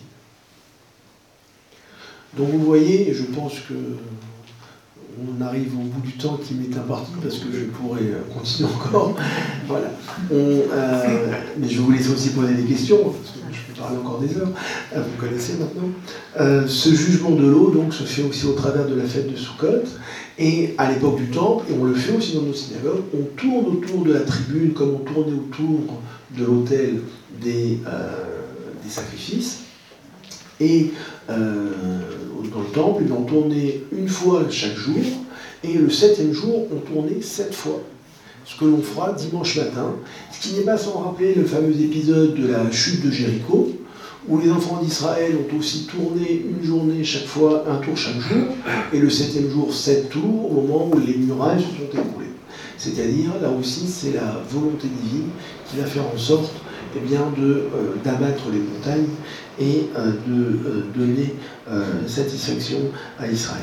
[2.36, 3.74] Donc vous voyez, je pense que
[5.18, 8.68] on arrive au bout du temps qui m'est imparti parce que je pourrais euh, continuer
[8.68, 9.14] encore.
[9.66, 9.90] voilà.
[10.30, 14.18] Euh, mais je vous laisse aussi poser des questions parce que je peux parler encore
[14.18, 14.50] des heures.
[14.94, 16.66] Euh, vous connaissez maintenant.
[16.68, 19.88] ce jugement de l'eau donc se fait aussi au travers de la fête de Sukkot
[20.38, 23.04] et à l'époque du temple et on le fait aussi dans nos synagogues.
[23.14, 26.02] On tourne autour de la tribune comme on tournait autour
[26.36, 27.00] de l'autel
[27.42, 28.10] des, euh,
[28.82, 29.60] des, sacrifices.
[30.60, 30.92] Et
[31.28, 31.70] euh,
[32.52, 35.02] dans le temple, ils ont tourné une fois chaque jour,
[35.64, 37.82] et le septième jour, on tournait sept fois.
[38.44, 39.96] Ce que l'on fera dimanche matin,
[40.32, 43.72] ce qui n'est pas sans rappeler le fameux épisode de la chute de Jéricho,
[44.28, 48.46] où les enfants d'Israël ont aussi tourné une journée chaque fois, un tour chaque jour,
[48.92, 52.26] et le septième jour, sept tours, au moment où les murailles se sont écroulées.
[52.78, 55.28] C'est-à-dire, là aussi, c'est la volonté divine
[55.68, 56.52] qui va faire en sorte
[56.96, 57.68] eh bien, euh,
[58.04, 59.08] d'abattre les montagnes
[59.60, 61.34] et euh, de euh, donner
[62.06, 62.78] satisfaction
[63.18, 63.62] à Israël.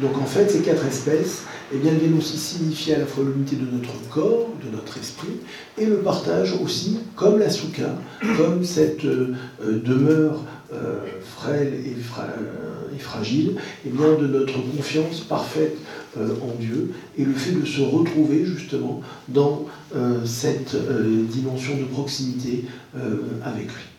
[0.00, 3.56] Donc en fait, ces quatre espèces eh bien, viennent aussi signifier à la fois l'unité
[3.56, 5.40] de notre corps, de notre esprit,
[5.78, 7.96] et le partage aussi, comme la soukha,
[8.36, 10.44] comme cette demeure
[11.36, 13.56] frêle et, fragile,
[13.86, 15.76] eh bien, de notre confiance parfaite
[16.16, 19.66] en Dieu, et le fait de se retrouver justement dans
[20.24, 20.76] cette
[21.30, 22.64] dimension de proximité
[23.44, 23.90] avec lui.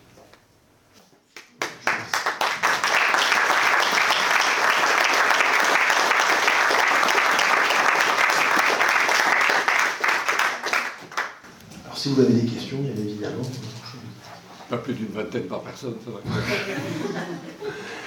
[12.02, 13.44] Si vous avez des questions, bien évidemment.
[14.68, 16.10] Pas plus d'une vingtaine par personne, ça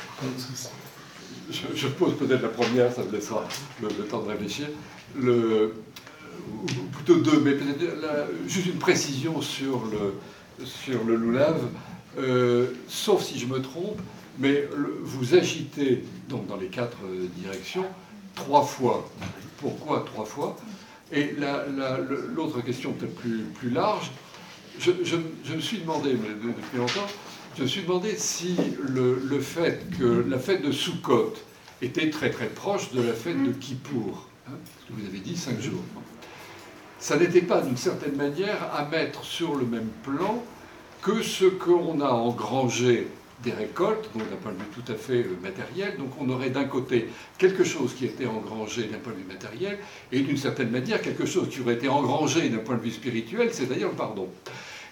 [1.75, 3.47] je, pose peut-être la première, ça me laissera
[3.83, 4.67] le, temps de réfléchir.
[5.17, 5.75] Le,
[6.93, 11.21] plutôt deux, mais peut-être juste une précision sur le, sur le.
[12.19, 13.99] Euh, sauf si je me trompe,
[14.39, 14.69] mais
[15.03, 17.85] vous agitez donc dans les quatre euh, directions
[18.35, 19.09] trois fois.
[19.59, 20.57] Pourquoi trois fois?
[21.13, 21.35] Et
[22.35, 24.11] l'autre question peut-être plus, plus large,
[24.79, 24.91] je,
[25.55, 27.07] me suis demandé, mais depuis longtemps,
[27.57, 31.35] je me suis demandé si le, fait que la fête de Sukkot
[31.85, 34.53] était très très proche de la fête de Kippour, hein,
[34.89, 35.83] que vous avez dit cinq jours.
[36.99, 40.43] Ça n'était pas d'une certaine manière à mettre sur le même plan
[41.03, 43.09] que ce qu'on a engrangé
[43.43, 45.99] des récoltes, donc d'un point de vue tout à fait euh, matériel.
[45.99, 49.79] Donc on aurait d'un côté quelque chose qui était engrangé d'un point de vue matériel,
[50.13, 53.51] et d'une certaine manière quelque chose qui aurait été engrangé d'un point de vue spirituel,
[53.53, 54.29] c'est-à-dire le pardon.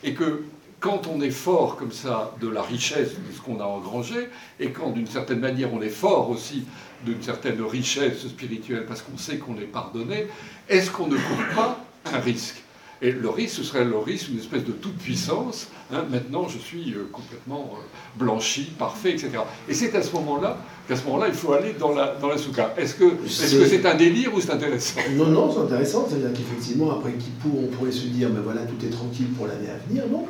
[0.05, 0.43] Et que
[0.83, 4.29] quand on est fort comme ça de la richesse de ce qu'on a engrangé,
[4.59, 6.65] et quand d'une certaine manière on est fort aussi
[7.07, 10.27] d'une certaine richesse spirituelle parce qu'on sait qu'on est pardonné,
[10.69, 11.79] est-ce qu'on ne court pas
[12.13, 12.63] un risque?
[13.01, 15.69] Et le risque, ce serait le risque d'une espèce de toute-puissance.
[15.93, 16.05] Hein.
[16.09, 17.83] maintenant, je suis euh, complètement euh,
[18.17, 19.31] blanchi, parfait, etc.
[19.69, 20.57] Et c'est à ce moment-là
[20.87, 22.73] qu'à ce moment-là, il faut aller dans la, dans la souka.
[22.77, 25.01] Est-ce que c'est un délire ou c'est intéressant?
[25.17, 26.07] Non, non, c'est intéressant.
[26.09, 29.69] C'est-à-dire qu'effectivement, après Kippour, on pourrait se dire, ben voilà, tout est tranquille pour l'année
[29.69, 30.05] à venir.
[30.09, 30.25] Non?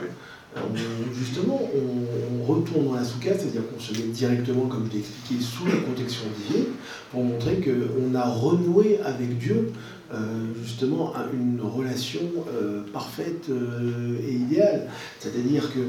[1.15, 5.43] Justement, on, retourne dans la souka, c'est-à-dire qu'on se met directement, comme je l'ai expliqué,
[5.43, 6.67] sous la protection divine,
[7.11, 9.73] pour montrer qu'on a renoué avec Dieu
[10.13, 10.19] euh,
[10.63, 12.21] justement une relation
[12.53, 14.89] euh, parfaite euh, et idéale.
[15.19, 15.81] C'est-à-dire que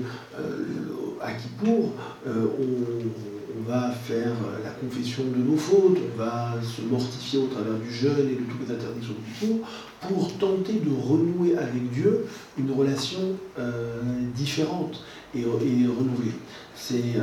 [1.22, 1.91] à Kippour,
[2.26, 3.32] on,
[3.67, 4.33] va faire
[4.63, 8.43] la confession de nos fautes, on va se mortifier au travers du jeûne et de
[8.49, 9.67] toutes les interdictions de Kippour
[10.01, 12.25] pour tenter de renouer avec Dieu
[12.57, 13.19] une relation
[14.35, 15.03] différente
[15.35, 16.33] et, renouvelée.
[16.75, 17.19] C'est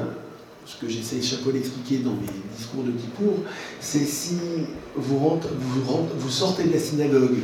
[0.70, 3.34] ce que j'essaie chaque fois d'expliquer dans mes discours de Kippour,
[3.80, 4.36] c'est si
[4.94, 5.40] vous,
[6.28, 7.38] sortez de la synagogue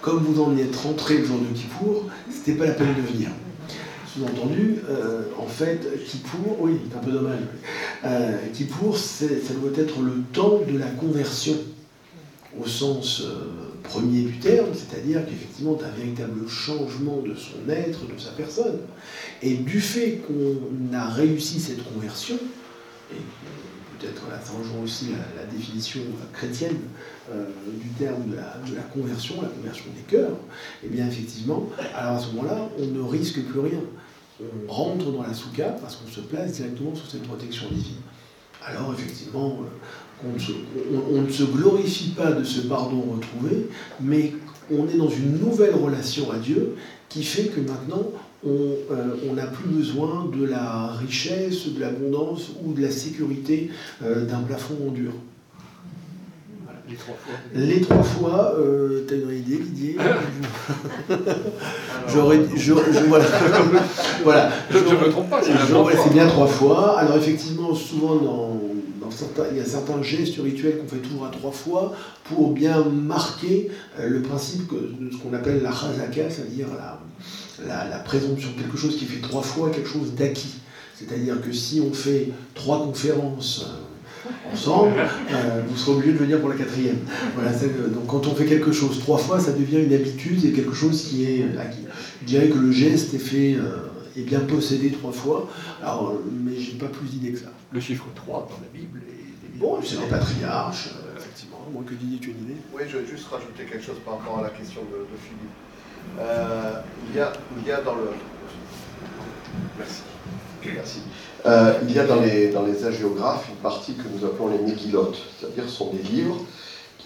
[0.00, 3.30] comme vous en êtes rentré le jour de Kippour, c'était pas la peine de venir.
[4.06, 7.40] Sous-entendu, euh, en fait, Kippour, oui, c'est un peu dommage.
[8.04, 11.56] Euh, Kippour, ça doit être le temps de la conversion,
[12.58, 18.18] au sens euh, premier du terme, c'est-à-dire qu'effectivement, un véritable changement de son être, de
[18.18, 18.78] sa personne.
[19.42, 22.36] Et du fait qu'on a réussi cette conversion,
[23.12, 23.20] et
[23.98, 26.00] peut-être là ça aussi la, définition
[26.32, 26.78] chrétienne
[27.30, 27.46] euh,
[27.80, 30.36] du terme de la, conversion, la conversion des cœurs,
[30.82, 33.80] et eh bien effectivement, alors à ce moment-là, on ne risque plus rien.
[34.40, 38.02] On rentre dans la souka parce qu'on se place directement sous cette protection divine.
[38.66, 39.58] Alors effectivement,
[40.24, 40.28] euh,
[41.12, 43.68] on, ne se glorifie pas de ce pardon retrouvé,
[44.00, 44.32] mais
[44.72, 46.74] on est dans une nouvelle relation à Dieu
[47.08, 48.10] qui fait que maintenant
[48.46, 53.70] euh, on n'a plus besoin de la richesse, de l'abondance ou de la sécurité
[54.02, 55.12] euh, d'un plafond en dur.
[56.88, 57.34] Les trois fois.
[57.54, 59.96] Les trois fois, euh, t'as une idée, Didier
[62.08, 63.24] J'aurais, je, voilà.
[64.22, 64.50] voilà.
[64.70, 66.98] Je ne me trompe pas, c'est bien trois fois.
[66.98, 68.60] Alors effectivement, souvent dans,
[69.10, 72.84] certains, il y a certains gestes rituels qu'on fait toujours à trois fois pour bien
[72.84, 78.96] marquer le principe de ce qu'on appelle la chazaka, c'est-à-dire la, la, présomption, quelque chose
[78.96, 80.56] qui fait trois fois quelque chose d'acquis.
[80.94, 83.93] C'est-à-dire que si on fait trois conférences euh,
[84.52, 86.98] ensemble, euh, vous serez obligé de venir pour la quatrième.
[87.34, 90.74] Voilà, donc quand on fait quelque chose trois fois, ça devient une habitude et quelque
[90.74, 91.86] chose qui est acquis.
[92.22, 95.48] Je dirais que le geste est fait, euh, est bien possédé trois fois,
[95.82, 97.52] alors, mais j'ai pas plus d'idées que ça.
[97.72, 99.58] Le chiffre 3 dans la Bible est...
[99.58, 102.60] Bon, c'est les patriarches, effectivement, moins que Didier, tu as une idée?
[102.72, 105.50] Oui, je vais juste rajouter quelque chose par rapport à la question de Philippe.
[106.18, 108.10] Euh, il, y a, il y a dans le.
[109.78, 110.02] Merci.
[110.64, 111.00] Merci.
[111.46, 114.58] Euh, il y a dans les, dans les hagiographes une partie que nous appelons les
[114.58, 116.40] mégilotes, c'est-à-dire ce sont des livres,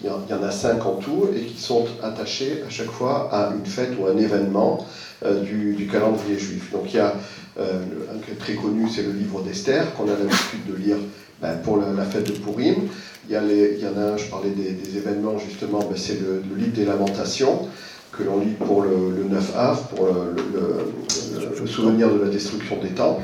[0.01, 3.53] il y, en, a cinq en tout, et qui sont attachés à chaque fois à
[3.53, 4.86] une fête ou un événement
[5.24, 6.70] euh, du, calendrier juif.
[6.70, 7.14] Donc il y a
[7.59, 10.99] un qui est très connu, c'est le livre d'Esther, qu'on a l'habitude de lire
[11.43, 12.86] ben, pour la, fête de Purim.
[13.28, 16.84] Il y, en a un, je parlais des, événements justement, ben, c'est le, livre des
[16.84, 17.66] lamentations
[18.12, 23.20] que l'on lit pour le, 9 av, pour le, souvenir de la destruction des temps.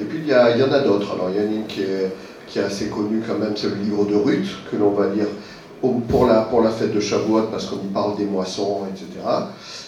[0.00, 1.12] Et puis il y, a, il y en a d'autres.
[1.14, 2.10] Alors il y en a une qui est,
[2.46, 5.26] qui est assez connue quand même, c'est le livre de Ruth, que l'on va lire
[6.08, 9.06] pour la, pour la fête de Shavuot, parce qu'on y parle des moissons, etc.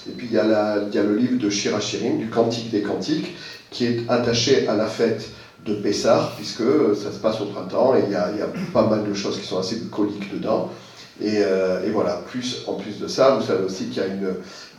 [0.08, 2.70] Et puis il y a, la, il y a le livre de Shirachirim, du Cantique
[2.70, 3.34] des Cantiques,
[3.70, 5.30] qui est attaché à la fête
[5.64, 6.62] de Pessah, puisque
[6.94, 9.14] ça se passe au printemps et il y, a, il y a pas mal de
[9.14, 10.70] choses qui sont assez bucoliques dedans.
[11.20, 14.08] Et, euh, et, voilà, plus, en plus de ça, vous savez aussi qu'il y a,
[14.08, 14.34] une,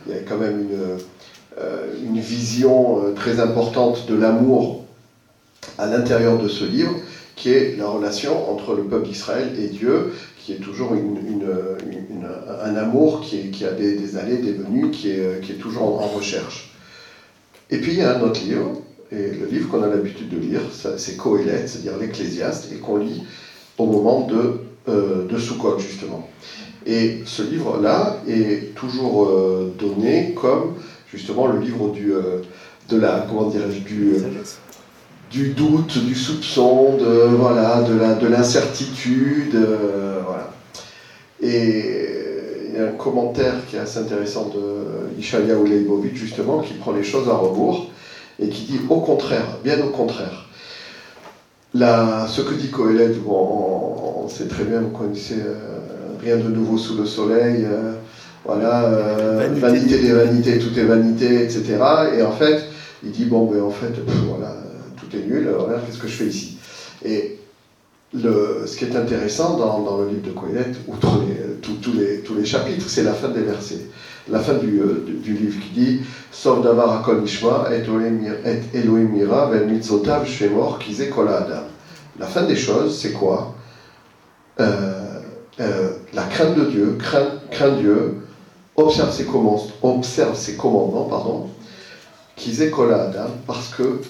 [0.06, 0.98] il y a quand même une,
[1.58, 4.83] euh, une vision euh, très importante de l'amour
[5.78, 6.94] à l'intérieur de ce livre,
[7.36, 13.22] qui est la relation entre le peuple d'Israël et Dieu, qui est toujours un amour
[13.22, 16.72] qui, a des, allées, des venues, qui est, toujours en recherche.
[17.70, 18.72] Et puis il y a un autre livre,
[19.10, 20.60] et le livre qu'on a l'habitude de lire,
[20.96, 23.22] c'est Coëlette, c'est-à-dire l'Ecclésiaste, et qu'on lit
[23.78, 26.28] au moment de, euh, de Sukkot, justement.
[26.86, 30.74] Et ce livre-là est toujours euh, donné comme,
[31.10, 32.40] justement, le livre du, euh,
[32.90, 34.16] de la, comment dirais-je, du,
[35.34, 39.78] du doute, du soupçon, de, voilà, de l'incertitude, de
[40.24, 40.50] voilà.
[41.42, 42.14] Et
[42.68, 46.92] il y a un commentaire qui est assez intéressant de Ishaya Leibovitch, justement, qui prend
[46.92, 47.90] les choses à rebours
[48.38, 50.46] et qui dit au contraire, bien au contraire.
[51.74, 56.78] La, ce que dit Coëlette, on, sait très bien, vous connaissez euh, rien de nouveau
[56.78, 57.94] sous le soleil, euh,
[58.44, 59.98] voilà, euh, vanité.
[59.98, 61.76] des vanités, tout est vanité, etc.
[62.16, 62.64] Et en fait,
[63.02, 63.92] il dit bon, ben en fait,
[64.28, 64.54] voilà,
[65.14, 66.58] tout est nul, regarde qu'est-ce que je fais ici.
[67.04, 67.38] Et
[68.12, 71.20] le, ce qui est intéressant dans, dans le livre de Coëlette, outre
[71.62, 73.86] tous les, tous les chapitres, c'est la fin des versets
[74.28, 76.00] la fin du, euh, du, livre qui dit
[76.30, 77.82] Sauf davar akol nishma et
[78.76, 80.78] Elohim mira vel mitzotav shemor
[81.14, 81.64] kol adam.
[82.18, 83.54] La fin des choses, c'est quoi?
[84.60, 85.20] Euh,
[85.60, 88.22] euh, La crainte de Dieu, craint, Dieu,
[88.76, 91.48] observe ses, commandements, observe ses commandements, pardon,
[92.72, 94.00] kol adam, parce que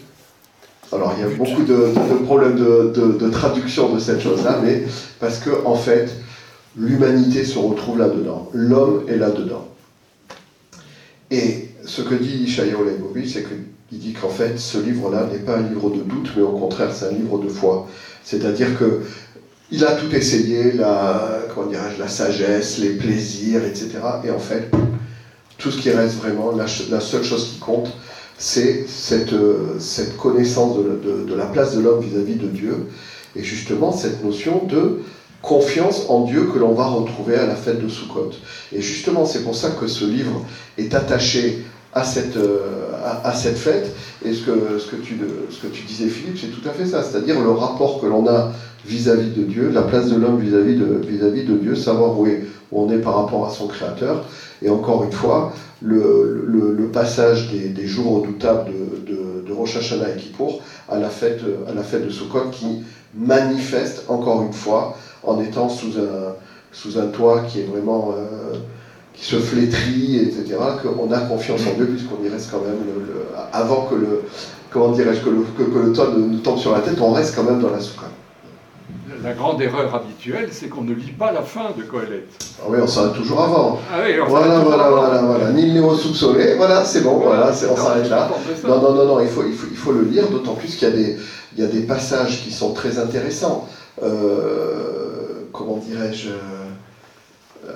[0.95, 4.85] alors, il y a beaucoup de, de problèmes de, traduction de cette chose-là, mais
[5.19, 6.09] parce que, en fait,
[6.77, 8.49] l'humanité se retrouve là-dedans.
[8.53, 9.69] L'homme est là-dedans.
[11.31, 15.57] Et ce que dit Ishaïo Leibovitch, c'est qu'il dit qu'en fait, ce livre-là n'est pas
[15.57, 17.89] un livre de doute, mais au contraire, c'est un livre de foi.
[18.23, 19.03] C'est-à-dire que
[19.71, 23.91] il a tout essayé, la, comment la sagesse, les plaisirs, etc.
[24.25, 24.71] Et en fait,
[25.59, 26.67] tout ce qui reste vraiment, la,
[27.01, 27.91] seule chose qui compte,
[28.39, 29.35] c'est cette,
[29.79, 32.87] cette, connaissance de, de, la place de l'homme vis-à-vis de Dieu,
[33.37, 35.01] et justement cette notion de
[35.45, 38.31] confiance en Dieu que l'on va retrouver à la fête de Sukkot.
[38.73, 40.45] Et justement, c'est pour ça que ce livre
[40.79, 42.91] est attaché à cette, euh,
[43.23, 43.95] à, cette fête.
[44.25, 45.19] Et ce que, ce, que tu,
[45.51, 47.03] ce que tu disais, Philippe, c'est tout à fait ça.
[47.03, 48.53] C'est-à-dire le rapport que l'on a
[48.87, 52.45] vis-à-vis de Dieu, la place de l'homme vis-à-vis de, vis-à-vis de Dieu, savoir où, est,
[52.73, 54.25] où on est par rapport à son Créateur.
[54.65, 55.53] Et encore une fois,
[55.83, 58.71] le, passage des, jours redoutables
[59.07, 62.85] de, de, Rosh Hashanah et Kippour à la fête, à la fête de Sukkot qui
[63.15, 66.35] manifeste encore une fois en étant sous un,
[66.73, 68.15] sous un toit qui est vraiment.
[68.17, 68.59] Euh,
[69.15, 72.79] qui se flétrit, etc., qu'on a confiance en Dieu, puisqu'on y reste quand même,
[73.53, 74.23] avant que le,
[74.73, 77.61] comment dirais-je, que que, le toit nous tombe sur la tête, on reste quand même
[77.61, 78.07] dans la soukha.
[79.23, 82.29] La grande erreur habituelle, c'est qu'on ne lit pas la fin de Coëlette.
[82.61, 83.79] Ah oui, on s'arrête toujours avant.
[83.93, 85.51] Ah oui, on voilà, voilà, voilà, voilà.
[85.53, 88.31] Ni le niveau soupçonné, voilà, c'est bon, voilà, on s'arrête là.
[88.67, 90.89] Non, non, non, non, il faut, il faut, il faut le lire, d'autant plus qu'il
[90.89, 91.17] y, a des,
[91.57, 93.69] il y a des passages qui sont très intéressants.
[94.03, 97.71] Euh, comment dirais-je, euh,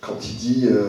[0.00, 0.84] quand il dit euh,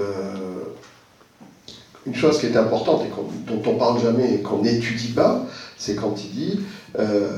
[2.06, 5.46] une chose qui est importante et dont on parle jamais et qu'on n'étudie pas,
[5.78, 6.60] c'est quand il dit
[7.00, 7.30] euh,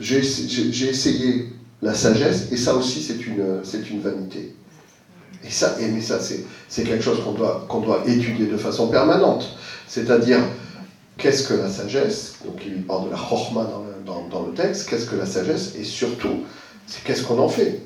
[0.00, 1.52] j'ai essayé
[1.86, 4.54] la sagesse et ça aussi c'est une, une vanité.
[5.44, 9.56] Et ça, mais ça c'est quelque chose qu'on doit, doit étudier de façon permanente.
[9.86, 10.40] C'est-à-dire,
[11.16, 12.38] qu'est-ce que la sagesse?
[12.44, 13.70] Donc il parle de la chorma
[14.04, 15.74] dans, dans le texte, qu'est-ce que la sagesse?
[15.78, 16.42] Et surtout,
[16.88, 17.80] c'est qu'est-ce qu'on en fait?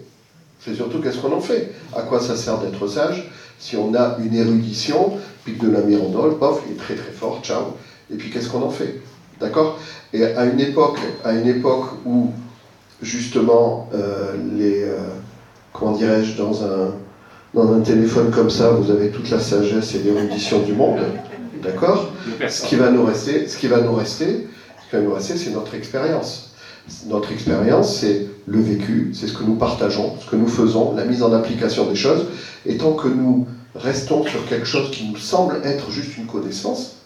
[0.65, 1.73] C'est surtout qu'est-ce qu'on en fait?
[1.95, 3.31] À quoi ça sert d'être sage?
[3.59, 7.41] Si on a une érudition, puis de la mirandole, pof, il est très très fort,
[7.43, 7.77] ciao,
[8.11, 9.03] et puis qu'est-ce qu'on en fait?
[9.39, 9.79] D'accord?
[10.15, 12.31] Et à une époque, à une époque où
[13.03, 14.97] justement euh, les euh,
[15.73, 16.95] comment dirais-je dans un
[17.55, 21.01] dans un téléphone comme ça, vous avez toute la sagesse et l'érudition du monde,
[21.63, 22.13] d'accord?
[22.49, 24.47] Ce qui va nous rester, ce qui va nous rester,
[24.85, 26.55] ce qui va nous rester, c'est notre expérience.
[27.07, 31.05] Notre expérience, c'est le vécu, c'est ce que nous partageons, ce que nous faisons, la
[31.05, 32.27] mise en application des choses.
[32.67, 36.97] Et tant que nous restons sur quelque chose qui nous semble être juste une connaissance,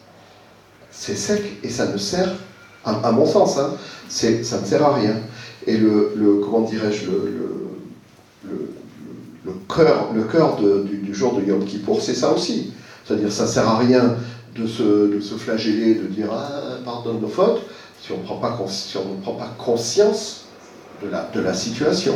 [0.90, 2.32] c'est sec et ça ne sert,
[2.84, 3.74] à, mon sens, hein,
[4.08, 5.16] ça ne sert à rien.
[5.66, 7.10] Et le, comment dirais-je,
[8.44, 12.72] le, cœur, le cœur du, jour de Yom Kippour, c'est ça aussi.
[13.04, 14.16] C'est-à-dire, ça ne sert à rien
[14.56, 17.62] de se, de se flageller, de dire ah, pardonne nos fautes,
[18.00, 20.44] si on, prend pas, si ne prend pas conscience
[21.02, 22.14] de la, de la situation.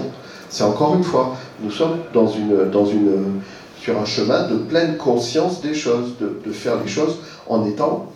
[0.51, 3.41] C'est encore une fois, nous sommes dans une, dans une,
[3.81, 8.13] sur un chemin de pleine conscience des choses, de, de faire les choses en étant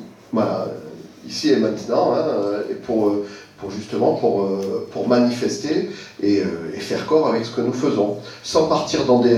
[1.26, 3.12] ici et maintenant, hein, et pour,
[3.70, 4.48] justement pour,
[4.90, 5.90] pour manifester
[6.22, 6.42] et,
[6.74, 9.36] et, faire corps avec ce que nous faisons, sans partir dans des,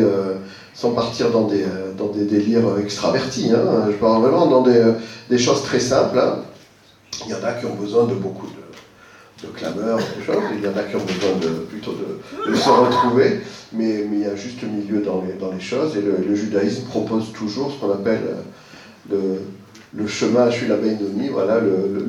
[0.92, 3.50] partir dans des, délires extravertis.
[3.52, 3.88] Hein.
[3.90, 6.18] Je parle vraiment dans des, choses très simples.
[6.18, 6.38] Hein.
[7.26, 10.00] Il y en a qui ont besoin de beaucoup de, clameurs,
[10.56, 13.40] il y en a qui ont besoin de, plutôt de, se retrouver,
[13.72, 17.30] mais, il y a juste milieu dans les, dans les choses, et le, judaïsme propose
[17.32, 18.22] toujours ce qu'on appelle
[19.10, 19.42] le,
[19.96, 22.04] le chemin, je suis la nuit, voilà, le,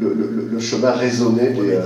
[0.51, 1.77] le, chemin raisonné des.